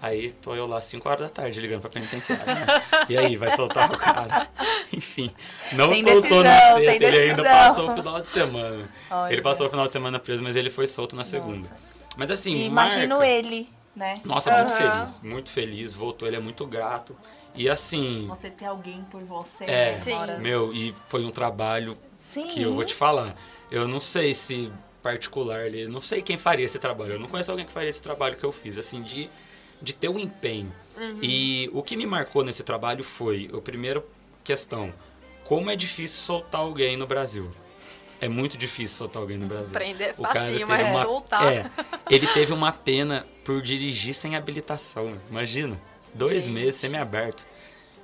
[0.00, 2.46] Aí tô eu lá 5 horas da tarde ligando pra penitenciária.
[2.54, 2.66] né?
[3.08, 4.48] E aí, vai soltar o cara?
[4.92, 5.32] Enfim,
[5.72, 8.88] não Tem soltou na decisão, sexta, tem ele ainda passou o final de semana.
[9.10, 9.32] Olha.
[9.32, 11.68] Ele passou o final de semana preso, mas ele foi solto na segunda.
[12.16, 14.20] Mas assim, E imagino marca- ele, né?
[14.24, 14.92] Nossa, muito Aham.
[14.92, 17.16] feliz, muito feliz, voltou, ele é muito grato.
[17.54, 19.98] E assim, Você ter alguém por você, é, né?
[19.98, 20.14] Sim.
[20.14, 22.46] na meu, e foi um trabalho Sim.
[22.48, 23.34] que eu vou te falar.
[23.70, 24.72] Eu não sei se
[25.02, 27.14] particular ali, não sei quem faria esse trabalho.
[27.14, 29.28] Eu não conheço alguém que faria esse trabalho que eu fiz, assim, de,
[29.80, 30.72] de ter um empenho.
[31.22, 34.04] E o que me marcou nesse trabalho foi, a primeira
[34.42, 34.92] questão,
[35.44, 37.50] como é difícil soltar alguém no Brasil.
[38.20, 39.72] É muito difícil soltar alguém no Brasil.
[39.72, 41.52] Prender é facinho, mas uma- soltar.
[41.52, 41.70] É,
[42.10, 45.16] ele teve uma pena por dirigir sem habilitação.
[45.30, 45.80] Imagina,
[46.12, 46.52] dois Gente.
[46.54, 47.46] meses semi-aberto.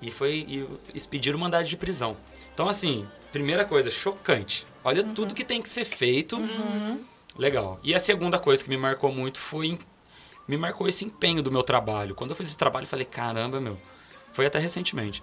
[0.00, 2.16] E foi e eles pediram mandado de prisão.
[2.54, 4.64] Então, assim, primeira coisa, chocante.
[4.84, 6.38] Olha tudo que tem que ser feito.
[7.36, 7.80] Legal.
[7.82, 9.76] E a segunda coisa que me marcou muito foi.
[10.46, 12.14] Me marcou esse empenho do meu trabalho.
[12.14, 13.78] Quando eu fiz esse trabalho, eu falei: caramba, meu.
[14.32, 15.22] Foi até recentemente.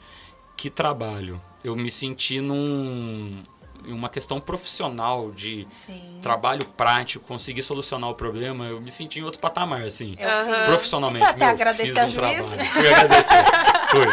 [0.58, 1.42] Que trabalho.
[1.64, 3.44] Eu me senti num.
[3.86, 6.20] Uma questão profissional de Sim.
[6.22, 10.12] trabalho prático, conseguir solucionar o problema, eu me senti em outro patamar, assim.
[10.12, 11.26] Fiz- Profissionalmente.
[11.26, 12.48] Você até meu, agradecer fiz a um trabalho.
[12.48, 13.44] Fui agradecer.
[13.90, 14.06] Fui.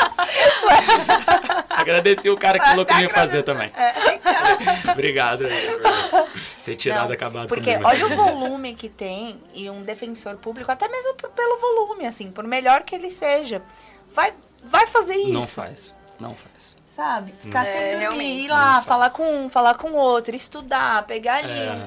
[1.69, 3.71] Agradeci o cara que falou que não ia fazer também.
[4.93, 6.28] Obrigado por
[6.69, 7.89] ter tirado Não, acabado Porque comigo.
[7.89, 12.31] olha o volume que tem e um defensor público, até mesmo por- pelo volume, assim,
[12.31, 13.63] por melhor que ele seja,
[14.13, 14.33] vai,
[14.65, 15.33] vai fazer isso.
[15.33, 15.95] Não faz.
[16.21, 16.77] Não faz.
[16.89, 17.33] Sabe?
[17.39, 18.45] Ficar É, sem dormir, realmente.
[18.45, 21.53] ir lá, Não falar com um, falar com outro, estudar, pegar ali.
[21.53, 21.87] É,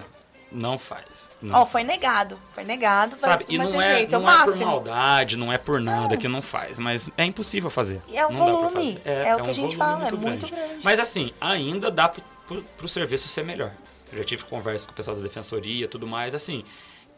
[0.53, 1.29] não faz.
[1.41, 1.59] Não.
[1.61, 2.39] Ó, foi negado.
[2.51, 4.15] Foi negado, vai, Sabe, e vai não, ter é, jeito.
[4.15, 4.65] é o não é por máximo.
[4.67, 8.01] maldade, não é por nada que não faz, mas é impossível fazer.
[8.07, 9.17] E é o Não volume, fazer.
[9.17, 10.79] é o que um a gente fala, é muito grande.
[10.83, 13.71] Mas assim, ainda dá pro, pro, pro serviço ser melhor.
[14.11, 16.63] Eu já tive conversa com o pessoal da defensoria tudo mais, assim,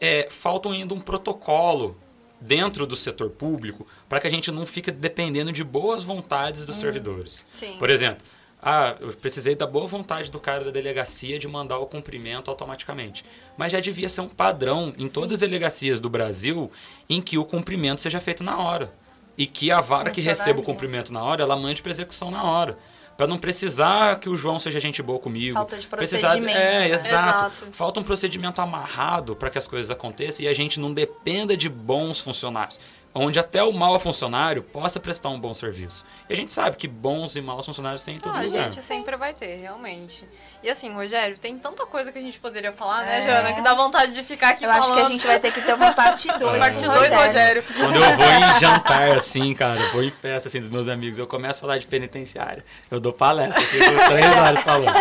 [0.00, 1.96] é, falta ainda um protocolo
[2.40, 6.66] dentro do setor público para que a gente não fique dependendo de boas vontades Hum.
[6.66, 7.46] dos servidores.
[7.52, 7.76] Sim.
[7.78, 8.22] Por exemplo,
[8.62, 13.24] ah, eu precisei da boa vontade do cara da delegacia de mandar o cumprimento automaticamente.
[13.56, 16.70] Mas já devia ser um padrão em todas as delegacias do Brasil
[17.08, 18.92] em que o cumprimento seja feito na hora.
[19.36, 20.64] E que a vara que receba o Funcionaria.
[20.64, 22.78] cumprimento na hora, ela mande para execução na hora.
[23.16, 25.54] Para não precisar que o João seja gente boa comigo.
[25.56, 26.90] Falta de Precisar- procedimento, É, né?
[26.90, 27.54] exato.
[27.56, 27.66] Exato.
[27.72, 31.68] Falta um procedimento amarrado para que as coisas aconteçam e a gente não dependa de
[31.68, 32.80] bons funcionários.
[33.16, 36.04] Onde até o mau funcionário possa prestar um bom serviço.
[36.28, 38.64] E a gente sabe que bons e maus funcionários tem em todo Ah, a lugar.
[38.72, 40.26] gente sempre vai ter, realmente.
[40.64, 43.22] E assim, Rogério, tem tanta coisa que a gente poderia falar, né, É.
[43.24, 43.52] Jana?
[43.52, 44.82] Que dá vontade de ficar aqui Eu falando.
[44.84, 46.58] acho que a gente vai ter que ter uma parte 2.
[46.58, 47.62] Parte 2, Rogério.
[47.62, 51.16] Quando eu vou em jantar, assim, cara, eu vou em festa, assim, dos meus amigos,
[51.18, 52.64] eu começo a falar de penitenciária.
[52.90, 54.92] Eu dou palestra, eu fico três horas falando.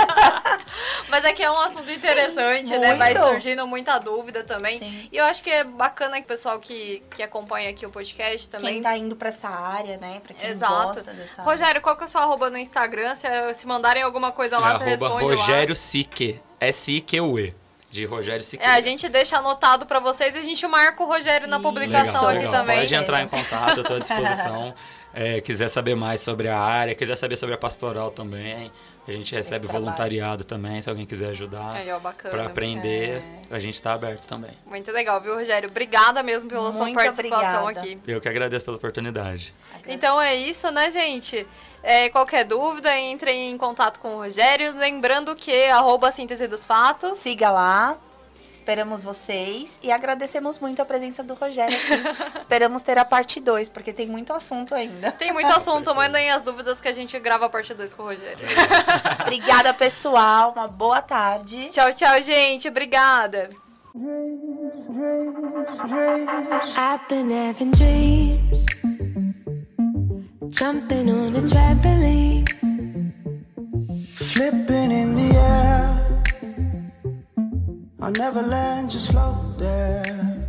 [1.09, 2.87] Mas é que é um assunto interessante, né?
[2.87, 2.99] muito.
[2.99, 4.79] Vai surgindo muita dúvida também.
[4.79, 5.09] Sim.
[5.11, 8.49] E eu acho que é bacana que o pessoal que, que acompanha aqui o podcast
[8.49, 8.73] também.
[8.73, 10.21] Quem tá indo pra essa área, né?
[10.25, 10.73] Pra quem Exato.
[10.87, 11.51] gosta dessa área.
[11.51, 13.15] Rogério, qual que é o seu arroba no Instagram?
[13.15, 16.39] Se, se mandarem alguma coisa lá, É você responde Rogério Sique.
[16.59, 17.53] S-I-Q-U-E.
[17.91, 18.63] De Rogério Sique.
[18.63, 18.71] lá.
[18.73, 22.27] É, a gente deixa anotado pra vocês e a gente marca o Rogério na publicação
[22.27, 22.51] aqui legal.
[22.53, 22.79] também.
[22.79, 24.73] Pode entrar em contato, eu tô à disposição.
[25.13, 28.71] É, quiser saber mais sobre a área, quiser saber sobre a pastoral também,
[29.05, 31.75] A gente recebe voluntariado também, se alguém quiser ajudar.
[31.75, 32.29] Aí, ó, bacana.
[32.29, 34.51] Pra aprender, a gente tá aberto também.
[34.65, 35.69] Muito legal, viu, Rogério?
[35.69, 37.87] Obrigada mesmo pela sua Muito participação obrigada.
[37.87, 37.99] aqui.
[38.07, 39.53] Eu que agradeço pela oportunidade.
[39.87, 41.45] Então é isso, né, gente?
[41.81, 44.73] É, qualquer dúvida, entrem em contato com o Rogério.
[44.77, 47.19] Lembrando que arroba síntese dos fatos.
[47.19, 47.97] Siga lá.
[48.63, 51.91] Esperamos vocês e agradecemos muito a presença do Rogério aqui.
[52.39, 55.11] Esperamos ter a parte 2, porque tem muito assunto ainda.
[55.11, 58.05] Tem muito assunto, mandem as dúvidas que a gente grava a parte 2 com o
[58.05, 58.39] Rogério.
[59.19, 60.53] Obrigada, pessoal.
[60.55, 61.67] Uma boa tarde.
[61.71, 62.69] tchau, tchau, gente.
[62.69, 63.49] Obrigada.
[66.77, 68.65] I've been having dreams,
[70.47, 72.47] jumping on a trampoline.
[74.15, 75.92] Flipping in the air.
[78.03, 80.42] I'll never land, just float there.